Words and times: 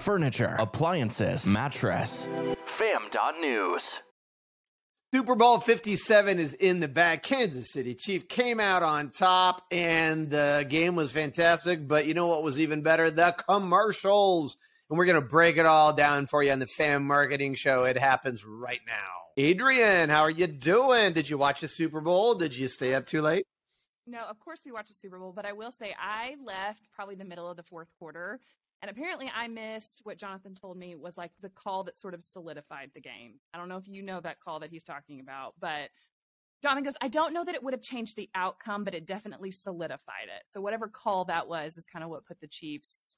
furniture, 0.00 0.56
appliances, 0.58 1.46
mattress. 1.46 2.28
Fam.news. 2.64 4.02
Super 5.12 5.34
Bowl 5.34 5.58
57 5.58 6.38
is 6.38 6.52
in 6.52 6.78
the 6.78 6.86
bag. 6.86 7.22
Kansas 7.22 7.72
City 7.72 7.94
Chief 7.96 8.28
came 8.28 8.60
out 8.60 8.84
on 8.84 9.10
top, 9.10 9.66
and 9.72 10.30
the 10.30 10.64
game 10.68 10.94
was 10.94 11.10
fantastic. 11.10 11.88
But 11.88 12.06
you 12.06 12.14
know 12.14 12.28
what 12.28 12.44
was 12.44 12.60
even 12.60 12.82
better? 12.82 13.10
The 13.10 13.34
commercials. 13.48 14.56
And 14.88 14.98
we're 14.98 15.06
going 15.06 15.20
to 15.20 15.26
break 15.26 15.56
it 15.56 15.66
all 15.66 15.92
down 15.92 16.26
for 16.26 16.42
you 16.42 16.52
on 16.52 16.60
the 16.60 16.66
Fam 16.66 17.04
Marketing 17.04 17.54
Show. 17.54 17.84
It 17.84 17.98
happens 17.98 18.44
right 18.44 18.80
now. 18.86 19.20
Adrian, 19.36 20.10
how 20.10 20.22
are 20.22 20.30
you 20.30 20.46
doing? 20.46 21.12
Did 21.12 21.28
you 21.28 21.38
watch 21.38 21.60
the 21.60 21.68
Super 21.68 22.00
Bowl? 22.00 22.34
Did 22.34 22.56
you 22.56 22.68
stay 22.68 22.94
up 22.94 23.06
too 23.06 23.22
late? 23.22 23.46
No, 24.06 24.20
of 24.28 24.38
course 24.40 24.60
we 24.64 24.72
watched 24.72 24.88
the 24.88 24.94
Super 24.94 25.18
Bowl, 25.18 25.32
but 25.34 25.46
I 25.46 25.52
will 25.52 25.70
say 25.70 25.94
I 25.98 26.34
left 26.44 26.80
probably 26.92 27.14
the 27.14 27.24
middle 27.24 27.48
of 27.48 27.56
the 27.56 27.62
fourth 27.62 27.88
quarter. 27.98 28.40
And 28.82 28.90
apparently 28.90 29.30
I 29.34 29.48
missed 29.48 30.00
what 30.04 30.16
Jonathan 30.16 30.54
told 30.54 30.78
me 30.78 30.96
was 30.96 31.16
like 31.16 31.32
the 31.42 31.50
call 31.50 31.84
that 31.84 31.98
sort 31.98 32.14
of 32.14 32.22
solidified 32.22 32.90
the 32.94 33.00
game. 33.00 33.34
I 33.52 33.58
don't 33.58 33.68
know 33.68 33.76
if 33.76 33.86
you 33.86 34.02
know 34.02 34.20
that 34.20 34.40
call 34.40 34.60
that 34.60 34.70
he's 34.70 34.82
talking 34.82 35.20
about, 35.20 35.54
but 35.60 35.90
Jonathan 36.62 36.84
goes, 36.84 36.96
I 37.00 37.08
don't 37.08 37.32
know 37.32 37.44
that 37.44 37.54
it 37.54 37.62
would 37.62 37.74
have 37.74 37.82
changed 37.82 38.16
the 38.16 38.30
outcome, 38.34 38.84
but 38.84 38.94
it 38.94 39.06
definitely 39.06 39.50
solidified 39.50 40.28
it. 40.34 40.48
So 40.48 40.60
whatever 40.60 40.88
call 40.88 41.26
that 41.26 41.48
was 41.48 41.76
is 41.76 41.84
kind 41.84 42.04
of 42.04 42.10
what 42.10 42.26
put 42.26 42.40
the 42.40 42.46
Chiefs 42.46 43.16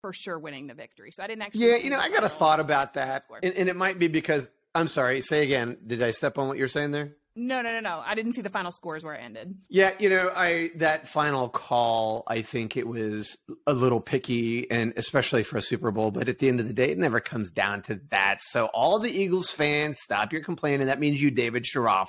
for 0.00 0.12
sure 0.12 0.38
winning 0.38 0.66
the 0.66 0.74
victory. 0.74 1.10
So 1.10 1.22
I 1.22 1.26
didn't 1.26 1.42
actually. 1.42 1.68
Yeah, 1.68 1.76
you 1.76 1.90
know, 1.90 1.98
I 1.98 2.08
got 2.08 2.24
a 2.24 2.28
thought 2.28 2.60
about 2.60 2.94
that, 2.94 3.24
and, 3.42 3.54
and, 3.54 3.68
it 3.68 3.76
might 3.76 3.98
be 3.98 4.08
because 4.08 4.50
I'm 4.74 4.88
sorry. 4.88 5.20
Say 5.20 5.42
again. 5.42 5.78
Did 5.86 6.02
I 6.02 6.10
step 6.10 6.38
on 6.38 6.48
what 6.48 6.58
you're 6.58 6.68
saying 6.68 6.92
there? 6.92 7.16
No, 7.36 7.62
no, 7.62 7.72
no, 7.72 7.80
no. 7.80 8.02
I 8.04 8.14
didn't 8.14 8.32
see 8.32 8.42
the 8.42 8.50
final 8.50 8.72
scores 8.72 9.04
where 9.04 9.14
it 9.14 9.20
ended. 9.22 9.54
Yeah, 9.68 9.92
you 9.98 10.10
know, 10.10 10.30
I 10.34 10.70
that 10.76 11.06
final 11.06 11.48
call, 11.48 12.24
I 12.26 12.42
think 12.42 12.76
it 12.76 12.88
was 12.88 13.36
a 13.66 13.72
little 13.72 14.00
picky, 14.00 14.68
and 14.70 14.92
especially 14.96 15.44
for 15.44 15.56
a 15.56 15.62
Super 15.62 15.92
Bowl. 15.92 16.10
But 16.10 16.28
at 16.28 16.40
the 16.40 16.48
end 16.48 16.58
of 16.58 16.66
the 16.66 16.74
day, 16.74 16.90
it 16.90 16.98
never 16.98 17.20
comes 17.20 17.50
down 17.50 17.82
to 17.82 18.00
that. 18.10 18.42
So 18.42 18.66
all 18.66 18.98
the 18.98 19.10
Eagles 19.10 19.50
fans, 19.50 20.00
stop 20.00 20.32
your 20.32 20.42
complaining. 20.42 20.88
That 20.88 20.98
means 20.98 21.22
you, 21.22 21.30
David 21.30 21.64
Sharoff, 21.64 22.08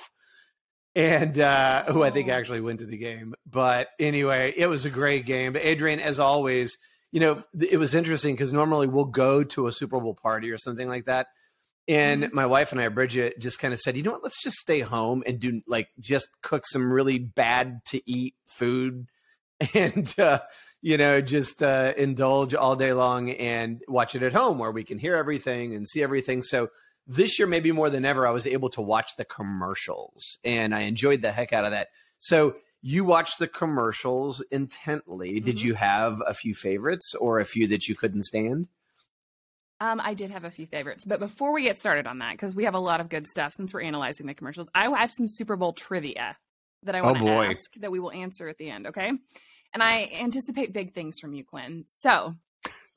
and 0.96 1.38
uh, 1.38 1.84
who 1.84 2.02
I 2.02 2.10
think 2.10 2.28
oh. 2.28 2.32
actually 2.32 2.60
went 2.60 2.80
to 2.80 2.86
the 2.86 2.98
game. 2.98 3.34
But 3.46 3.90
anyway, 4.00 4.52
it 4.56 4.66
was 4.66 4.86
a 4.86 4.90
great 4.90 5.24
game. 5.24 5.52
But 5.52 5.64
Adrian, 5.64 6.00
as 6.00 6.18
always, 6.18 6.76
you 7.12 7.20
know, 7.20 7.40
it 7.60 7.78
was 7.78 7.94
interesting 7.94 8.34
because 8.34 8.52
normally 8.52 8.88
we'll 8.88 9.04
go 9.04 9.44
to 9.44 9.68
a 9.68 9.72
Super 9.72 10.00
Bowl 10.00 10.18
party 10.20 10.50
or 10.50 10.58
something 10.58 10.88
like 10.88 11.04
that 11.04 11.28
and 11.88 12.24
mm-hmm. 12.24 12.34
my 12.34 12.46
wife 12.46 12.72
and 12.72 12.80
I, 12.80 12.88
Bridget, 12.88 13.38
just 13.40 13.58
kind 13.58 13.74
of 13.74 13.80
said, 13.80 13.96
you 13.96 14.02
know 14.02 14.12
what, 14.12 14.22
let's 14.22 14.42
just 14.42 14.56
stay 14.56 14.80
home 14.80 15.22
and 15.26 15.40
do 15.40 15.62
like 15.66 15.88
just 15.98 16.28
cook 16.42 16.66
some 16.66 16.92
really 16.92 17.18
bad 17.18 17.80
to 17.86 18.00
eat 18.10 18.34
food 18.46 19.06
and, 19.74 20.14
uh, 20.18 20.40
you 20.80 20.96
know, 20.96 21.20
just 21.20 21.62
uh, 21.62 21.92
indulge 21.96 22.54
all 22.54 22.76
day 22.76 22.92
long 22.92 23.30
and 23.30 23.82
watch 23.88 24.14
it 24.14 24.22
at 24.22 24.32
home 24.32 24.58
where 24.58 24.72
we 24.72 24.84
can 24.84 24.98
hear 24.98 25.14
everything 25.14 25.74
and 25.74 25.88
see 25.88 26.02
everything. 26.02 26.42
So 26.42 26.68
this 27.06 27.38
year, 27.38 27.48
maybe 27.48 27.72
more 27.72 27.90
than 27.90 28.04
ever, 28.04 28.26
I 28.26 28.30
was 28.30 28.46
able 28.46 28.68
to 28.70 28.82
watch 28.82 29.16
the 29.16 29.24
commercials 29.24 30.38
and 30.44 30.74
I 30.74 30.80
enjoyed 30.80 31.22
the 31.22 31.32
heck 31.32 31.52
out 31.52 31.64
of 31.64 31.70
that. 31.70 31.88
So 32.18 32.56
you 32.80 33.04
watched 33.04 33.38
the 33.38 33.48
commercials 33.48 34.42
intently. 34.50 35.36
Mm-hmm. 35.36 35.44
Did 35.44 35.62
you 35.62 35.74
have 35.74 36.20
a 36.26 36.34
few 36.34 36.54
favorites 36.54 37.14
or 37.14 37.38
a 37.38 37.44
few 37.44 37.68
that 37.68 37.88
you 37.88 37.94
couldn't 37.94 38.24
stand? 38.24 38.68
Um, 39.82 40.00
I 40.00 40.14
did 40.14 40.30
have 40.30 40.44
a 40.44 40.50
few 40.52 40.64
favorites, 40.66 41.04
but 41.04 41.18
before 41.18 41.52
we 41.52 41.64
get 41.64 41.76
started 41.76 42.06
on 42.06 42.20
that, 42.20 42.34
because 42.34 42.54
we 42.54 42.66
have 42.66 42.74
a 42.74 42.78
lot 42.78 43.00
of 43.00 43.08
good 43.08 43.26
stuff 43.26 43.52
since 43.52 43.74
we're 43.74 43.82
analyzing 43.82 44.26
the 44.26 44.34
commercials, 44.34 44.68
I 44.72 44.88
have 44.96 45.10
some 45.10 45.26
Super 45.26 45.56
Bowl 45.56 45.72
trivia 45.72 46.36
that 46.84 46.94
I 46.94 47.00
want 47.00 47.18
to 47.18 47.24
oh 47.28 47.42
ask 47.42 47.74
that 47.80 47.90
we 47.90 47.98
will 47.98 48.12
answer 48.12 48.46
at 48.46 48.58
the 48.58 48.70
end. 48.70 48.86
Okay, 48.86 49.10
and 49.74 49.82
I 49.82 50.08
anticipate 50.20 50.72
big 50.72 50.94
things 50.94 51.18
from 51.18 51.34
you, 51.34 51.42
Quinn. 51.42 51.82
So, 51.88 52.36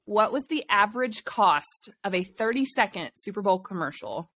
what 0.05 0.31
was 0.31 0.45
the 0.45 0.63
average 0.69 1.23
cost 1.23 1.89
of 2.03 2.13
a 2.13 2.23
30 2.23 2.65
second 2.65 3.09
Super 3.15 3.41
Bowl 3.41 3.57
commercial 3.57 4.29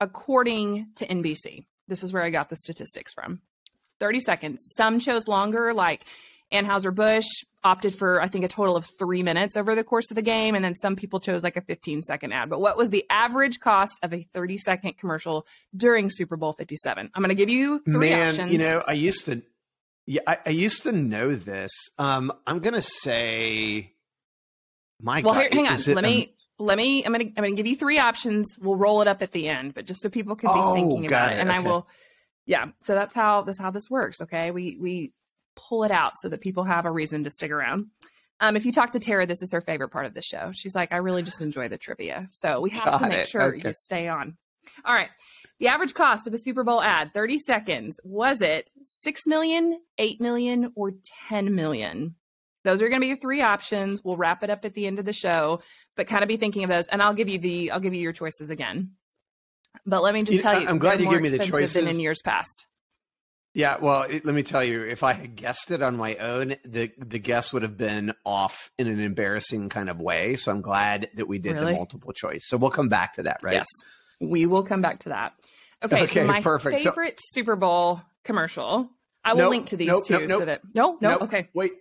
according 0.00 0.88
to 0.96 1.06
NBC? 1.06 1.66
This 1.86 2.02
is 2.02 2.14
where 2.14 2.24
I 2.24 2.30
got 2.30 2.48
the 2.48 2.56
statistics 2.56 3.12
from. 3.12 3.42
30 4.00 4.20
seconds. 4.20 4.72
Some 4.74 5.00
chose 5.00 5.28
longer, 5.28 5.74
like 5.74 6.06
Anheuser-Busch 6.54 7.26
opted 7.64 7.94
for, 7.94 8.20
I 8.20 8.28
think, 8.28 8.44
a 8.44 8.48
total 8.48 8.76
of 8.76 8.86
three 8.98 9.22
minutes 9.22 9.56
over 9.56 9.74
the 9.74 9.84
course 9.84 10.10
of 10.10 10.14
the 10.14 10.22
game. 10.22 10.54
And 10.54 10.64
then 10.64 10.74
some 10.74 10.96
people 10.96 11.18
chose 11.18 11.42
like 11.42 11.56
a 11.56 11.62
15 11.62 12.02
second 12.02 12.32
ad. 12.32 12.50
But 12.50 12.60
what 12.60 12.76
was 12.76 12.90
the 12.90 13.04
average 13.10 13.60
cost 13.60 13.98
of 14.02 14.12
a 14.12 14.26
30 14.34 14.58
second 14.58 14.98
commercial 14.98 15.46
during 15.74 16.10
Super 16.10 16.36
Bowl 16.36 16.52
57? 16.52 17.10
I'm 17.14 17.22
going 17.22 17.28
to 17.30 17.34
give 17.34 17.48
you 17.48 17.80
three 17.80 18.10
Man, 18.10 18.30
options. 18.30 18.52
You 18.52 18.58
know, 18.58 18.82
I 18.86 18.92
used 18.92 19.26
to, 19.26 19.42
yeah, 20.06 20.20
I, 20.26 20.38
I 20.46 20.50
used 20.50 20.82
to 20.84 20.92
know 20.92 21.34
this. 21.34 21.72
Um, 21.98 22.32
I'm 22.46 22.60
going 22.60 22.74
to 22.74 22.82
say, 22.82 23.92
my 25.00 25.22
well, 25.22 25.34
God. 25.34 25.40
Here, 25.40 25.50
hang 25.52 25.68
on. 25.68 25.94
Let 25.94 26.04
me, 26.04 26.34
let 26.58 26.78
me, 26.78 27.04
I'm 27.04 27.12
going 27.12 27.28
to, 27.28 27.32
I'm 27.36 27.42
going 27.42 27.56
to 27.56 27.56
give 27.56 27.66
you 27.66 27.76
three 27.76 27.98
options. 27.98 28.56
We'll 28.60 28.76
roll 28.76 29.00
it 29.00 29.08
up 29.08 29.22
at 29.22 29.32
the 29.32 29.48
end, 29.48 29.74
but 29.74 29.86
just 29.86 30.02
so 30.02 30.08
people 30.08 30.36
can 30.36 30.48
be 30.48 30.54
oh, 30.56 30.74
thinking 30.74 31.06
about 31.06 31.32
it. 31.32 31.36
it. 31.36 31.40
And 31.40 31.50
okay. 31.50 31.58
I 31.58 31.62
will, 31.62 31.88
yeah. 32.46 32.66
So 32.80 32.94
that's 32.94 33.14
how 33.14 33.42
that's 33.42 33.58
how 33.58 33.70
this 33.70 33.88
works. 33.90 34.20
Okay. 34.20 34.50
We, 34.50 34.76
we, 34.80 35.12
pull 35.56 35.84
it 35.84 35.90
out 35.90 36.18
so 36.18 36.28
that 36.28 36.40
people 36.40 36.64
have 36.64 36.86
a 36.86 36.90
reason 36.90 37.24
to 37.24 37.30
stick 37.30 37.50
around. 37.50 37.86
Um, 38.40 38.56
if 38.56 38.66
you 38.66 38.72
talk 38.72 38.92
to 38.92 39.00
Tara, 39.00 39.26
this 39.26 39.42
is 39.42 39.52
her 39.52 39.60
favorite 39.60 39.90
part 39.90 40.06
of 40.06 40.14
the 40.14 40.22
show. 40.22 40.50
She's 40.52 40.74
like, 40.74 40.92
I 40.92 40.96
really 40.96 41.22
just 41.22 41.40
enjoy 41.40 41.68
the 41.68 41.78
trivia. 41.78 42.26
So 42.28 42.60
we 42.60 42.70
have 42.70 42.84
Got 42.84 42.98
to 42.98 43.08
make 43.08 43.18
it. 43.18 43.28
sure 43.28 43.54
okay. 43.54 43.68
you 43.68 43.74
stay 43.74 44.08
on. 44.08 44.36
All 44.84 44.94
right. 44.94 45.08
The 45.60 45.68
average 45.68 45.94
cost 45.94 46.26
of 46.26 46.34
a 46.34 46.38
Super 46.38 46.64
Bowl 46.64 46.82
ad, 46.82 47.14
30 47.14 47.38
seconds, 47.38 48.00
was 48.02 48.40
it 48.40 48.70
6 48.84 49.26
million, 49.26 49.78
8 49.98 50.20
million, 50.20 50.72
or 50.74 50.92
10 51.28 51.54
million? 51.54 52.16
Those 52.64 52.82
are 52.82 52.88
going 52.88 53.00
to 53.00 53.04
be 53.04 53.08
your 53.08 53.18
three 53.18 53.42
options. 53.42 54.02
We'll 54.02 54.16
wrap 54.16 54.42
it 54.42 54.50
up 54.50 54.64
at 54.64 54.74
the 54.74 54.86
end 54.86 54.98
of 54.98 55.04
the 55.04 55.12
show, 55.12 55.60
but 55.96 56.06
kind 56.06 56.22
of 56.22 56.28
be 56.28 56.38
thinking 56.38 56.64
of 56.64 56.70
those. 56.70 56.88
And 56.88 57.02
I'll 57.02 57.14
give 57.14 57.28
you 57.28 57.38
the 57.38 57.70
I'll 57.70 57.80
give 57.80 57.94
you 57.94 58.00
your 58.00 58.12
choices 58.12 58.50
again. 58.50 58.92
But 59.86 60.02
let 60.02 60.14
me 60.14 60.22
just 60.22 60.40
tell 60.40 60.60
you, 60.60 60.66
I'm 60.66 60.78
glad 60.78 61.00
you 61.00 61.10
gave 61.10 61.20
me 61.20 61.28
the 61.28 61.38
choices 61.40 61.74
than 61.74 61.88
in 61.88 62.00
years 62.00 62.22
past. 62.22 62.66
Yeah, 63.54 63.76
well, 63.80 64.02
it, 64.02 64.24
let 64.24 64.34
me 64.34 64.42
tell 64.42 64.64
you, 64.64 64.82
if 64.82 65.04
I 65.04 65.12
had 65.12 65.36
guessed 65.36 65.70
it 65.70 65.80
on 65.80 65.96
my 65.96 66.16
own, 66.16 66.56
the 66.64 66.90
the 66.98 67.20
guess 67.20 67.52
would 67.52 67.62
have 67.62 67.76
been 67.76 68.12
off 68.24 68.72
in 68.78 68.88
an 68.88 68.98
embarrassing 68.98 69.68
kind 69.68 69.88
of 69.88 70.00
way. 70.00 70.34
So 70.34 70.50
I'm 70.50 70.60
glad 70.60 71.08
that 71.14 71.28
we 71.28 71.38
did 71.38 71.52
really? 71.52 71.66
the 71.66 71.72
multiple 71.72 72.12
choice. 72.12 72.48
So 72.48 72.56
we'll 72.56 72.70
come 72.70 72.88
back 72.88 73.14
to 73.14 73.22
that, 73.22 73.42
right? 73.44 73.54
Yes, 73.54 73.66
we 74.20 74.46
will 74.46 74.64
come 74.64 74.82
back 74.82 74.98
to 75.00 75.10
that. 75.10 75.34
Okay, 75.84 76.02
okay 76.02 76.20
so 76.22 76.26
my 76.26 76.40
perfect. 76.40 76.80
favorite 76.80 77.20
so, 77.20 77.34
Super 77.34 77.54
Bowl 77.54 78.02
commercial. 78.24 78.90
I 79.24 79.34
will 79.34 79.42
nope, 79.42 79.50
link 79.50 79.66
to 79.68 79.76
these 79.76 79.88
nope, 79.88 80.04
two 80.04 80.26
nope, 80.26 80.40
so 80.40 80.44
that 80.46 80.60
no, 80.74 80.98
no, 81.00 81.18
okay. 81.18 81.48
Wait, 81.54 81.74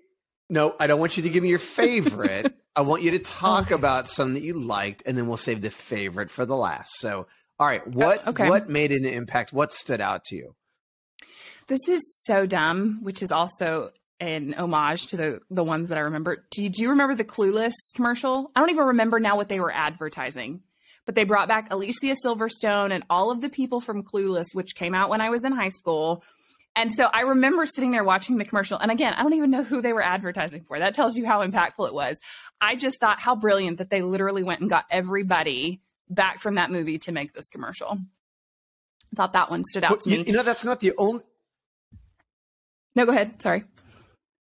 no, 0.52 0.76
I 0.80 0.86
don't 0.86 1.00
want 1.00 1.18
you 1.18 1.24
to 1.24 1.30
give 1.30 1.42
me 1.42 1.50
your 1.50 1.60
favorite. 1.60 2.54
I 2.76 2.82
want 2.82 3.02
you 3.02 3.12
to 3.12 3.20
talk 3.20 3.66
okay. 3.66 3.76
about 3.76 4.08
some 4.08 4.36
that 4.36 4.44
you 4.44 4.54
liked, 4.54 5.04
and 5.08 5.18
then 5.18 5.28
we'll 5.28 5.38
save 5.38 5.62
the 5.62 5.72
favorite 5.72 6.30
for 6.30 6.46
the 6.46 6.56
last. 6.56 7.00
So, 7.00 7.26
all 7.60 7.68
right, 7.68 7.86
what 7.88 8.28
okay. 8.28 8.48
what 8.48 8.70
made 8.70 8.92
an 8.92 9.06
impact? 9.06 9.54
What 9.54 9.74
stood 9.74 10.02
out 10.02 10.26
to 10.26 10.36
you? 10.36 10.56
This 11.68 11.88
is 11.88 12.02
so 12.24 12.46
dumb, 12.46 13.00
which 13.02 13.22
is 13.22 13.32
also 13.32 13.92
an 14.20 14.54
homage 14.54 15.08
to 15.08 15.18
the 15.18 15.40
the 15.50 15.64
ones 15.64 15.90
that 15.90 15.98
I 15.98 16.02
remember. 16.02 16.46
Did 16.52 16.78
you 16.78 16.90
remember 16.90 17.16
the 17.16 17.26
Clueless 17.26 17.74
commercial? 17.96 18.52
I 18.56 18.60
don't 18.60 18.70
even 18.70 18.86
remember 18.86 19.20
now 19.20 19.36
what 19.36 19.50
they 19.50 19.60
were 19.60 19.74
advertising, 19.74 20.62
but 21.06 21.16
they 21.16 21.24
brought 21.24 21.48
back 21.48 21.72
Alicia 21.72 22.16
Silverstone 22.24 22.92
and 22.94 23.04
all 23.10 23.32
of 23.32 23.42
the 23.42 23.50
people 23.50 23.82
from 23.82 24.04
Clueless, 24.04 24.48
which 24.54 24.76
came 24.76 24.94
out 24.94 25.10
when 25.10 25.22
I 25.22 25.30
was 25.30 25.44
in 25.44 25.52
high 25.52 25.70
school. 25.70 26.24
And 26.76 26.92
so 26.92 27.06
I 27.06 27.22
remember 27.22 27.66
sitting 27.68 27.92
there 27.92 28.04
watching 28.04 28.38
the 28.38 28.46
commercial. 28.46 28.80
And 28.80 28.90
again, 28.90 29.14
I 29.14 29.22
don't 29.22 29.34
even 29.34 29.52
know 29.52 29.64
who 29.64 29.82
they 29.82 29.94
were 29.94 30.02
advertising 30.02 30.64
for. 30.64 30.80
That 30.80 30.96
tells 30.96 31.16
you 31.16 31.26
how 31.26 31.46
impactful 31.46 31.88
it 31.88 31.94
was. 31.94 32.20
I 32.60 32.76
just 32.76 33.00
thought 33.00 33.20
how 33.20 33.36
brilliant 33.36 33.78
that 33.78 33.92
they 33.92 34.02
literally 34.02 34.42
went 34.42 34.62
and 34.62 34.70
got 34.70 34.86
everybody 34.90 35.82
back 36.10 36.40
from 36.42 36.56
that 36.56 36.72
movie 36.72 36.98
to 37.00 37.12
make 37.12 37.34
this 37.34 37.50
commercial. 37.50 38.00
I 39.14 39.16
thought 39.16 39.34
that 39.34 39.52
one 39.52 39.64
stood 39.66 39.84
out 39.84 40.02
to 40.02 40.10
you, 40.10 40.20
me. 40.20 40.24
You 40.26 40.34
know, 40.34 40.42
that's 40.42 40.66
not 40.66 40.80
the 40.80 40.94
only 40.98 41.24
no, 42.96 43.06
go 43.06 43.12
ahead. 43.12 43.42
Sorry. 43.42 43.66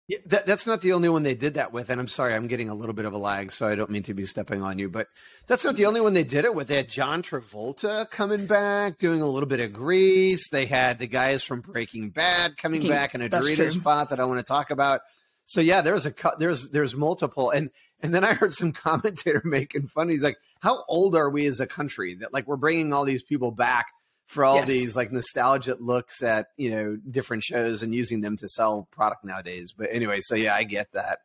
Yeah, 0.06 0.19
that, 0.27 0.44
that's 0.44 0.66
not 0.66 0.82
the 0.82 0.93
only 0.93 1.09
one 1.09 1.22
they 1.22 1.34
did 1.34 1.55
that 1.55 1.72
with. 1.72 1.88
And 1.88 1.99
I'm 1.99 2.09
sorry, 2.09 2.34
I'm 2.34 2.47
getting 2.47 2.69
a 2.69 2.75
little 2.75 2.94
bit 2.94 3.06
of 3.06 3.15
a 3.15 3.19
lag, 3.19 3.50
so 3.50 3.67
I 3.67 3.75
don't 3.75 3.88
mean 3.88 4.02
to 4.02 4.12
be 4.12 4.26
stepping 4.26 4.61
on 4.61 4.79
you, 4.79 4.91
but 4.91 5.08
that's 5.46 5.64
not 5.64 5.76
the 5.76 5.87
only 5.87 6.02
one 6.02 6.12
they 6.12 6.25
did 6.25 6.44
it 6.44 6.55
with. 6.55 6.69
They 6.69 6.76
had 6.76 6.91
John 6.91 7.23
Travolta 7.23 8.11
coming 8.11 8.44
back, 8.44 8.99
doing 8.99 9.23
a 9.23 9.26
little 9.26 9.49
bit 9.49 9.61
of 9.61 9.73
Grease. 9.73 10.50
They 10.50 10.67
had 10.67 10.99
the 10.99 11.06
guys 11.06 11.43
from 11.43 11.62
Breaking 11.62 12.11
Bad 12.11 12.58
coming 12.58 12.87
back 12.87 13.14
in 13.14 13.23
a 13.23 13.31
Doritos 13.31 13.81
spot 13.81 14.11
that 14.11 14.20
I 14.20 14.26
want 14.26 14.41
to 14.41 14.44
talk 14.44 14.70
about. 14.70 15.00
So 15.47 15.62
yeah, 15.62 15.81
there's 15.81 16.05
a 16.05 16.14
there's 16.38 16.69
there's 16.69 16.94
multiple, 16.94 17.50
and 17.50 17.70
and 18.00 18.14
then 18.14 18.25
I 18.25 18.35
heard 18.35 18.52
some 18.52 18.73
commentator 18.75 19.40
making 19.44 19.87
fun. 19.87 20.11
He's 20.11 20.23
like, 20.23 20.37
"How 20.61 20.85
old 20.87 21.17
are 21.17 21.31
we 21.31 21.47
as 21.47 21.61
a 21.61 21.67
country 21.67 22.14
that 22.17 22.32
like 22.32 22.47
we're 22.47 22.56
bringing 22.56 22.93
all 22.93 23.05
these 23.06 23.23
people 23.23 23.50
back?" 23.50 23.87
For 24.26 24.44
all 24.44 24.56
yes. 24.56 24.69
these 24.69 24.97
like 24.97 25.12
nostalgic 25.12 25.76
looks 25.81 26.23
at 26.23 26.49
you 26.56 26.71
know 26.71 26.97
different 27.11 27.43
shows 27.43 27.82
and 27.82 27.94
using 27.94 28.21
them 28.21 28.37
to 28.38 28.49
sell 28.49 28.88
product 28.91 29.25
nowadays. 29.25 29.73
But 29.76 29.88
anyway, 29.93 30.21
so 30.21 30.35
yeah, 30.35 30.55
I 30.55 30.65
get 30.65 30.93
that. 30.93 31.19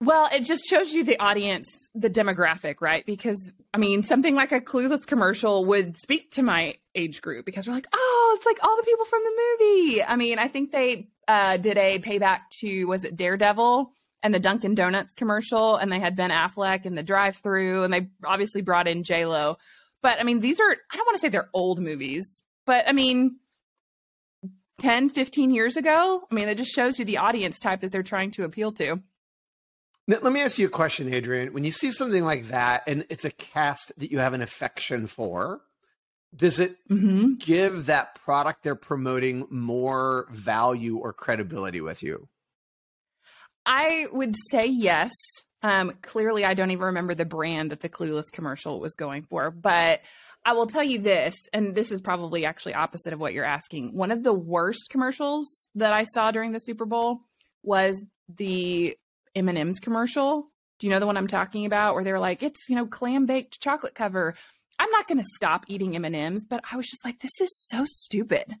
Well, 0.00 0.28
it 0.32 0.40
just 0.40 0.64
shows 0.66 0.92
you 0.92 1.04
the 1.04 1.18
audience, 1.18 1.68
the 1.94 2.10
demographic, 2.10 2.76
right? 2.80 3.06
Because 3.06 3.52
I 3.72 3.78
mean, 3.78 4.02
something 4.02 4.34
like 4.34 4.52
a 4.52 4.60
Clueless 4.60 5.06
commercial 5.06 5.64
would 5.66 5.96
speak 5.96 6.32
to 6.32 6.42
my 6.42 6.74
age 6.94 7.22
group 7.22 7.46
because 7.46 7.66
we're 7.66 7.74
like, 7.74 7.88
oh, 7.92 8.36
it's 8.36 8.46
like 8.46 8.58
all 8.62 8.76
the 8.76 8.82
people 8.82 9.04
from 9.06 9.22
the 9.24 9.42
movie. 9.60 10.04
I 10.04 10.16
mean, 10.16 10.38
I 10.38 10.48
think 10.48 10.72
they 10.72 11.08
uh, 11.26 11.56
did 11.56 11.78
a 11.78 11.98
payback 12.00 12.40
to 12.60 12.84
was 12.84 13.04
it 13.04 13.16
Daredevil, 13.16 13.90
and 14.22 14.34
the 14.34 14.40
Dunkin' 14.40 14.74
Donuts 14.74 15.14
commercial, 15.14 15.76
and 15.76 15.92
they 15.92 16.00
had 16.00 16.16
Ben 16.16 16.30
Affleck 16.30 16.86
in 16.86 16.94
the 16.94 17.02
drive-through, 17.02 17.84
and 17.84 17.92
they 17.92 18.08
obviously 18.24 18.62
brought 18.62 18.88
in 18.88 19.02
J 19.02 19.26
Lo. 19.26 19.58
But 20.04 20.20
I 20.20 20.22
mean, 20.22 20.40
these 20.40 20.60
are 20.60 20.70
I 20.70 20.96
don't 20.96 21.06
want 21.06 21.16
to 21.16 21.20
say 21.20 21.30
they're 21.30 21.48
old 21.54 21.80
movies, 21.80 22.42
but 22.66 22.86
I 22.86 22.92
mean, 22.92 23.38
10, 24.80 25.08
15 25.08 25.50
years 25.50 25.78
ago. 25.78 26.22
I 26.30 26.34
mean, 26.34 26.46
it 26.46 26.58
just 26.58 26.72
shows 26.72 26.98
you 26.98 27.06
the 27.06 27.16
audience 27.16 27.58
type 27.58 27.80
that 27.80 27.90
they're 27.90 28.02
trying 28.02 28.30
to 28.32 28.44
appeal 28.44 28.70
to. 28.72 29.00
Let 30.06 30.30
me 30.30 30.42
ask 30.42 30.58
you 30.58 30.66
a 30.66 30.70
question, 30.70 31.12
Adrian. 31.12 31.54
When 31.54 31.64
you 31.64 31.72
see 31.72 31.90
something 31.90 32.22
like 32.22 32.48
that 32.48 32.82
and 32.86 33.06
it's 33.08 33.24
a 33.24 33.30
cast 33.30 33.98
that 33.98 34.12
you 34.12 34.18
have 34.18 34.34
an 34.34 34.42
affection 34.42 35.06
for, 35.06 35.62
does 36.36 36.60
it 36.60 36.76
mm-hmm. 36.90 37.36
give 37.38 37.86
that 37.86 38.14
product 38.16 38.62
they're 38.62 38.74
promoting 38.74 39.46
more 39.48 40.26
value 40.30 40.98
or 40.98 41.14
credibility 41.14 41.80
with 41.80 42.02
you? 42.02 42.28
I 43.64 44.04
would 44.12 44.34
say 44.50 44.66
yes. 44.66 45.12
Um, 45.64 45.94
clearly, 46.02 46.44
I 46.44 46.52
don't 46.52 46.70
even 46.72 46.84
remember 46.84 47.14
the 47.14 47.24
brand 47.24 47.70
that 47.70 47.80
the 47.80 47.88
Clueless 47.88 48.30
commercial 48.30 48.80
was 48.80 48.96
going 48.96 49.22
for, 49.22 49.50
but 49.50 50.00
I 50.44 50.52
will 50.52 50.66
tell 50.66 50.84
you 50.84 50.98
this, 50.98 51.34
and 51.54 51.74
this 51.74 51.90
is 51.90 52.02
probably 52.02 52.44
actually 52.44 52.74
opposite 52.74 53.14
of 53.14 53.18
what 53.18 53.32
you're 53.32 53.46
asking. 53.46 53.94
One 53.94 54.10
of 54.10 54.22
the 54.22 54.34
worst 54.34 54.90
commercials 54.90 55.70
that 55.74 55.90
I 55.90 56.02
saw 56.02 56.30
during 56.30 56.52
the 56.52 56.58
Super 56.58 56.84
Bowl 56.84 57.20
was 57.62 58.04
the 58.28 58.94
M&M's 59.34 59.80
commercial. 59.80 60.50
Do 60.78 60.86
you 60.86 60.92
know 60.92 61.00
the 61.00 61.06
one 61.06 61.16
I'm 61.16 61.28
talking 61.28 61.64
about 61.64 61.94
where 61.94 62.04
they're 62.04 62.20
like, 62.20 62.42
it's, 62.42 62.68
you 62.68 62.76
know, 62.76 62.84
clam 62.84 63.24
baked 63.24 63.58
chocolate 63.58 63.94
cover. 63.94 64.34
I'm 64.78 64.90
not 64.90 65.08
going 65.08 65.18
to 65.18 65.26
stop 65.34 65.64
eating 65.68 65.96
M&Ms, 65.96 66.44
but 66.44 66.62
I 66.70 66.76
was 66.76 66.88
just 66.88 67.06
like, 67.06 67.20
this 67.20 67.40
is 67.40 67.66
so 67.68 67.86
stupid. 67.86 68.54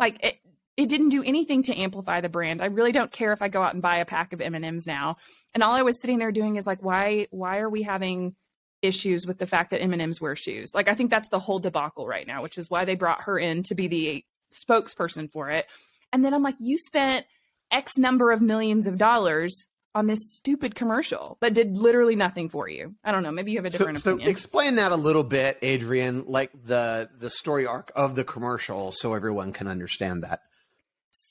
Like 0.00 0.24
it, 0.24 0.34
it 0.78 0.88
didn't 0.88 1.08
do 1.08 1.24
anything 1.24 1.64
to 1.64 1.76
amplify 1.76 2.20
the 2.20 2.28
brand. 2.28 2.62
I 2.62 2.66
really 2.66 2.92
don't 2.92 3.10
care 3.10 3.32
if 3.32 3.42
I 3.42 3.48
go 3.48 3.62
out 3.62 3.74
and 3.74 3.82
buy 3.82 3.98
a 3.98 4.04
pack 4.04 4.32
of 4.32 4.40
M&Ms 4.40 4.86
now. 4.86 5.16
And 5.52 5.62
all 5.62 5.74
I 5.74 5.82
was 5.82 6.00
sitting 6.00 6.18
there 6.18 6.30
doing 6.30 6.54
is 6.54 6.66
like, 6.66 6.82
why, 6.82 7.26
why 7.30 7.58
are 7.58 7.68
we 7.68 7.82
having 7.82 8.36
issues 8.80 9.26
with 9.26 9.38
the 9.38 9.46
fact 9.46 9.70
that 9.70 9.82
M&Ms 9.82 10.20
wear 10.20 10.36
shoes. 10.36 10.70
Like 10.72 10.88
I 10.88 10.94
think 10.94 11.10
that's 11.10 11.30
the 11.30 11.38
whole 11.40 11.58
debacle 11.58 12.06
right 12.06 12.26
now, 12.26 12.42
which 12.42 12.58
is 12.58 12.70
why 12.70 12.84
they 12.84 12.94
brought 12.94 13.22
her 13.22 13.38
in 13.38 13.64
to 13.64 13.74
be 13.74 13.88
the 13.88 14.24
spokesperson 14.54 15.30
for 15.30 15.50
it. 15.50 15.66
And 16.12 16.24
then 16.24 16.32
I'm 16.32 16.44
like, 16.44 16.54
you 16.58 16.78
spent 16.78 17.26
X 17.70 17.98
number 17.98 18.30
of 18.30 18.40
millions 18.40 18.86
of 18.86 18.96
dollars 18.96 19.66
on 19.94 20.06
this 20.06 20.20
stupid 20.36 20.76
commercial 20.76 21.38
that 21.40 21.54
did 21.54 21.76
literally 21.76 22.14
nothing 22.14 22.48
for 22.48 22.68
you. 22.68 22.94
I 23.02 23.10
don't 23.10 23.24
know. 23.24 23.32
Maybe 23.32 23.50
you 23.50 23.58
have 23.58 23.64
a 23.64 23.70
different 23.70 23.98
so, 23.98 24.12
opinion. 24.12 24.28
So 24.28 24.30
explain 24.30 24.76
that 24.76 24.92
a 24.92 24.96
little 24.96 25.24
bit, 25.24 25.58
Adrian, 25.60 26.24
like 26.26 26.50
the 26.52 27.10
the 27.18 27.30
story 27.30 27.66
arc 27.66 27.90
of 27.96 28.14
the 28.14 28.22
commercial, 28.22 28.92
so 28.92 29.14
everyone 29.14 29.52
can 29.52 29.66
understand 29.66 30.22
that. 30.22 30.42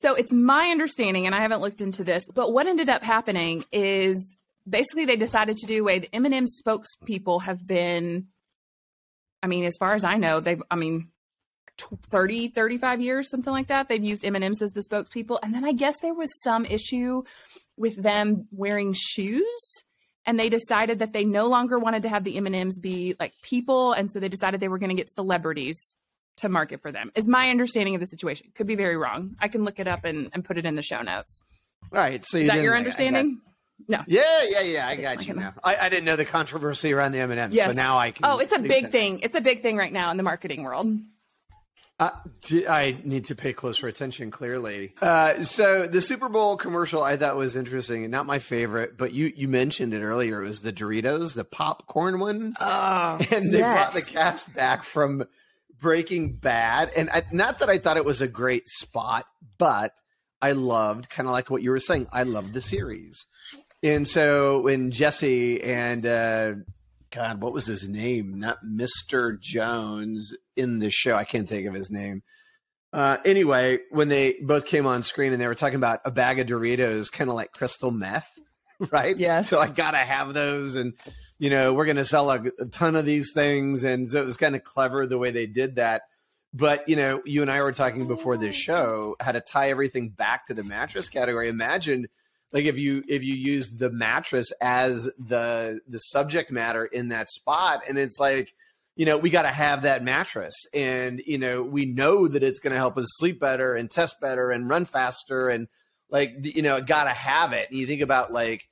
So 0.01 0.13
it's 0.13 0.31
my 0.31 0.69
understanding, 0.69 1.25
and 1.25 1.33
I 1.33 1.41
haven't 1.41 1.61
looked 1.61 1.81
into 1.81 2.03
this, 2.03 2.25
but 2.25 2.53
what 2.53 2.67
ended 2.67 2.89
up 2.89 3.03
happening 3.03 3.65
is 3.71 4.27
basically 4.67 5.05
they 5.05 5.15
decided 5.15 5.57
to 5.57 5.65
do. 5.65 5.83
The 5.85 6.09
M&M 6.13 6.45
spokespeople 6.45 7.43
have 7.43 7.65
been, 7.65 8.27
I 9.41 9.47
mean, 9.47 9.65
as 9.65 9.75
far 9.79 9.93
as 9.93 10.03
I 10.03 10.15
know, 10.15 10.39
they've, 10.39 10.61
I 10.69 10.75
mean, 10.75 11.09
30, 12.09 12.49
35 12.49 13.01
years, 13.01 13.29
something 13.29 13.53
like 13.53 13.67
that. 13.67 13.87
They've 13.87 14.03
used 14.03 14.23
M&Ms 14.23 14.61
as 14.61 14.71
the 14.71 14.81
spokespeople. 14.81 15.39
And 15.41 15.53
then 15.53 15.65
I 15.65 15.71
guess 15.71 15.99
there 15.99 16.13
was 16.13 16.29
some 16.43 16.65
issue 16.65 17.23
with 17.75 17.95
them 18.01 18.47
wearing 18.51 18.93
shoes 18.93 19.83
and 20.25 20.37
they 20.37 20.49
decided 20.49 20.99
that 20.99 21.13
they 21.13 21.23
no 21.23 21.47
longer 21.47 21.79
wanted 21.79 22.03
to 22.03 22.09
have 22.09 22.23
the 22.23 22.37
M&Ms 22.37 22.79
be 22.79 23.15
like 23.19 23.33
people 23.41 23.93
and 23.93 24.11
so 24.11 24.19
they 24.19 24.27
decided 24.27 24.59
they 24.59 24.67
were 24.67 24.79
going 24.79 24.89
to 24.89 24.95
get 24.95 25.09
celebrities 25.09 25.95
to 26.37 26.49
market 26.49 26.81
for 26.81 26.91
them. 26.91 27.11
Is 27.15 27.27
my 27.27 27.49
understanding 27.49 27.95
of 27.95 28.01
the 28.01 28.07
situation. 28.07 28.47
Could 28.55 28.67
be 28.67 28.75
very 28.75 28.97
wrong. 28.97 29.35
I 29.39 29.47
can 29.47 29.63
look 29.63 29.79
it 29.79 29.87
up 29.87 30.05
and, 30.05 30.29
and 30.33 30.43
put 30.43 30.57
it 30.57 30.65
in 30.65 30.75
the 30.75 30.81
show 30.81 31.01
notes. 31.01 31.41
All 31.93 31.99
right. 31.99 32.25
So 32.25 32.37
you 32.37 32.43
is 32.43 32.49
that 32.49 32.63
your 32.63 32.75
understanding? 32.75 33.41
No. 33.87 34.01
Yeah, 34.07 34.23
yeah, 34.47 34.61
yeah. 34.61 34.87
I 34.87 34.95
got 34.95 35.27
you 35.27 35.33
now. 35.35 35.53
I, 35.63 35.75
I, 35.75 35.89
didn't 35.89 36.05
know 36.05 36.15
the 36.15 36.25
controversy 36.25 36.93
around 36.93 37.11
the 37.11 37.19
M 37.19 37.29
and 37.29 37.39
M's, 37.39 37.55
yes. 37.55 37.69
so 37.69 37.75
now 37.75 37.97
I 37.97 38.09
can. 38.09 38.25
Oh, 38.25 38.39
it's 38.39 38.57
a 38.57 38.61
big 38.61 38.89
thing. 38.89 39.19
It's 39.19 39.35
a 39.35 39.41
big 39.41 39.61
thing 39.61 39.77
right 39.77 39.93
now 39.93 40.09
in 40.09 40.17
the 40.17 40.23
marketing 40.23 40.63
world. 40.63 40.97
Uh, 41.99 42.11
I 42.69 42.97
need 43.03 43.25
to 43.25 43.35
pay 43.35 43.53
closer 43.53 43.87
attention. 43.87 44.29
Clearly, 44.29 44.93
uh, 45.01 45.41
so 45.43 45.87
the 45.87 46.01
Super 46.01 46.29
Bowl 46.29 46.55
commercial 46.57 47.01
I 47.01 47.17
thought 47.17 47.35
was 47.35 47.55
interesting 47.55 48.03
and 48.03 48.11
not 48.11 48.25
my 48.25 48.39
favorite, 48.39 48.97
but 48.97 49.13
you 49.13 49.31
you 49.35 49.47
mentioned 49.47 49.93
it 49.93 50.01
earlier. 50.01 50.43
It 50.43 50.47
was 50.47 50.61
the 50.61 50.73
Doritos, 50.73 51.33
the 51.33 51.43
popcorn 51.43 52.19
one, 52.19 52.55
oh, 52.59 53.19
and 53.31 53.51
they 53.51 53.59
yes. 53.59 53.93
brought 53.93 53.93
the 53.93 54.11
cast 54.11 54.53
back 54.53 54.83
from 54.83 55.25
Breaking 55.79 56.33
Bad, 56.33 56.91
and 56.95 57.09
I, 57.09 57.23
not 57.31 57.59
that 57.59 57.69
I 57.69 57.77
thought 57.77 57.97
it 57.97 58.05
was 58.05 58.21
a 58.21 58.27
great 58.27 58.67
spot, 58.67 59.25
but 59.57 59.93
I 60.41 60.51
loved 60.51 61.09
kind 61.09 61.27
of 61.27 61.33
like 61.33 61.49
what 61.49 61.61
you 61.61 61.71
were 61.71 61.79
saying. 61.79 62.07
I 62.11 62.23
loved 62.23 62.53
the 62.53 62.61
series. 62.61 63.25
And 63.83 64.07
so 64.07 64.61
when 64.61 64.91
Jesse 64.91 65.61
and 65.63 66.05
uh, 66.05 66.53
God, 67.11 67.41
what 67.41 67.53
was 67.53 67.65
his 67.65 67.87
name? 67.87 68.39
Not 68.39 68.59
Mr. 68.65 69.39
Jones 69.39 70.33
in 70.55 70.79
the 70.79 70.89
show. 70.89 71.15
I 71.15 71.23
can't 71.23 71.47
think 71.47 71.67
of 71.67 71.73
his 71.73 71.91
name. 71.91 72.23
Uh, 72.93 73.17
anyway, 73.25 73.79
when 73.91 74.07
they 74.07 74.35
both 74.41 74.65
came 74.65 74.85
on 74.85 75.03
screen 75.03 75.33
and 75.33 75.41
they 75.41 75.47
were 75.47 75.55
talking 75.55 75.75
about 75.75 75.99
a 76.05 76.11
bag 76.11 76.39
of 76.39 76.47
Doritos, 76.47 77.11
kind 77.11 77.29
of 77.29 77.35
like 77.35 77.51
crystal 77.51 77.91
meth, 77.91 78.29
right? 78.91 79.17
Yes. 79.17 79.49
So 79.49 79.59
I 79.59 79.67
gotta 79.67 79.97
have 79.97 80.33
those, 80.33 80.75
and 80.75 80.93
you 81.39 81.49
know 81.49 81.73
we're 81.73 81.85
gonna 81.85 82.05
sell 82.05 82.29
a, 82.31 82.43
a 82.59 82.65
ton 82.65 82.95
of 82.95 83.05
these 83.05 83.31
things, 83.33 83.83
and 83.83 84.09
so 84.09 84.21
it 84.21 84.25
was 84.25 84.37
kind 84.37 84.55
of 84.55 84.63
clever 84.63 85.05
the 85.05 85.17
way 85.17 85.31
they 85.31 85.45
did 85.45 85.75
that. 85.75 86.03
But 86.53 86.87
you 86.87 86.95
know, 86.95 87.21
you 87.25 87.41
and 87.41 87.51
I 87.51 87.61
were 87.61 87.71
talking 87.71 88.07
before 88.07 88.37
this 88.37 88.55
show 88.55 89.15
how 89.19 89.31
to 89.31 89.41
tie 89.41 89.69
everything 89.69 90.09
back 90.09 90.45
to 90.47 90.53
the 90.53 90.63
mattress 90.63 91.09
category. 91.09 91.49
Imagine 91.49 92.07
like 92.51 92.65
if 92.65 92.77
you 92.77 93.03
if 93.07 93.23
you 93.23 93.33
use 93.33 93.69
the 93.77 93.91
mattress 93.91 94.51
as 94.61 95.09
the 95.17 95.79
the 95.87 95.99
subject 95.99 96.51
matter 96.51 96.85
in 96.85 97.09
that 97.09 97.29
spot 97.29 97.81
and 97.87 97.97
it's 97.97 98.19
like 98.19 98.53
you 98.95 99.05
know 99.05 99.17
we 99.17 99.29
got 99.29 99.43
to 99.43 99.49
have 99.49 99.83
that 99.83 100.03
mattress 100.03 100.55
and 100.73 101.21
you 101.25 101.37
know 101.37 101.61
we 101.61 101.85
know 101.85 102.27
that 102.27 102.43
it's 102.43 102.59
going 102.59 102.71
to 102.71 102.77
help 102.77 102.97
us 102.97 103.05
sleep 103.17 103.39
better 103.39 103.75
and 103.75 103.91
test 103.91 104.19
better 104.21 104.49
and 104.49 104.69
run 104.69 104.85
faster 104.85 105.49
and 105.49 105.67
like 106.09 106.33
you 106.41 106.61
know 106.61 106.79
got 106.81 107.03
to 107.03 107.09
have 107.09 107.53
it 107.53 107.69
and 107.69 107.79
you 107.79 107.85
think 107.85 108.01
about 108.01 108.31
like 108.31 108.66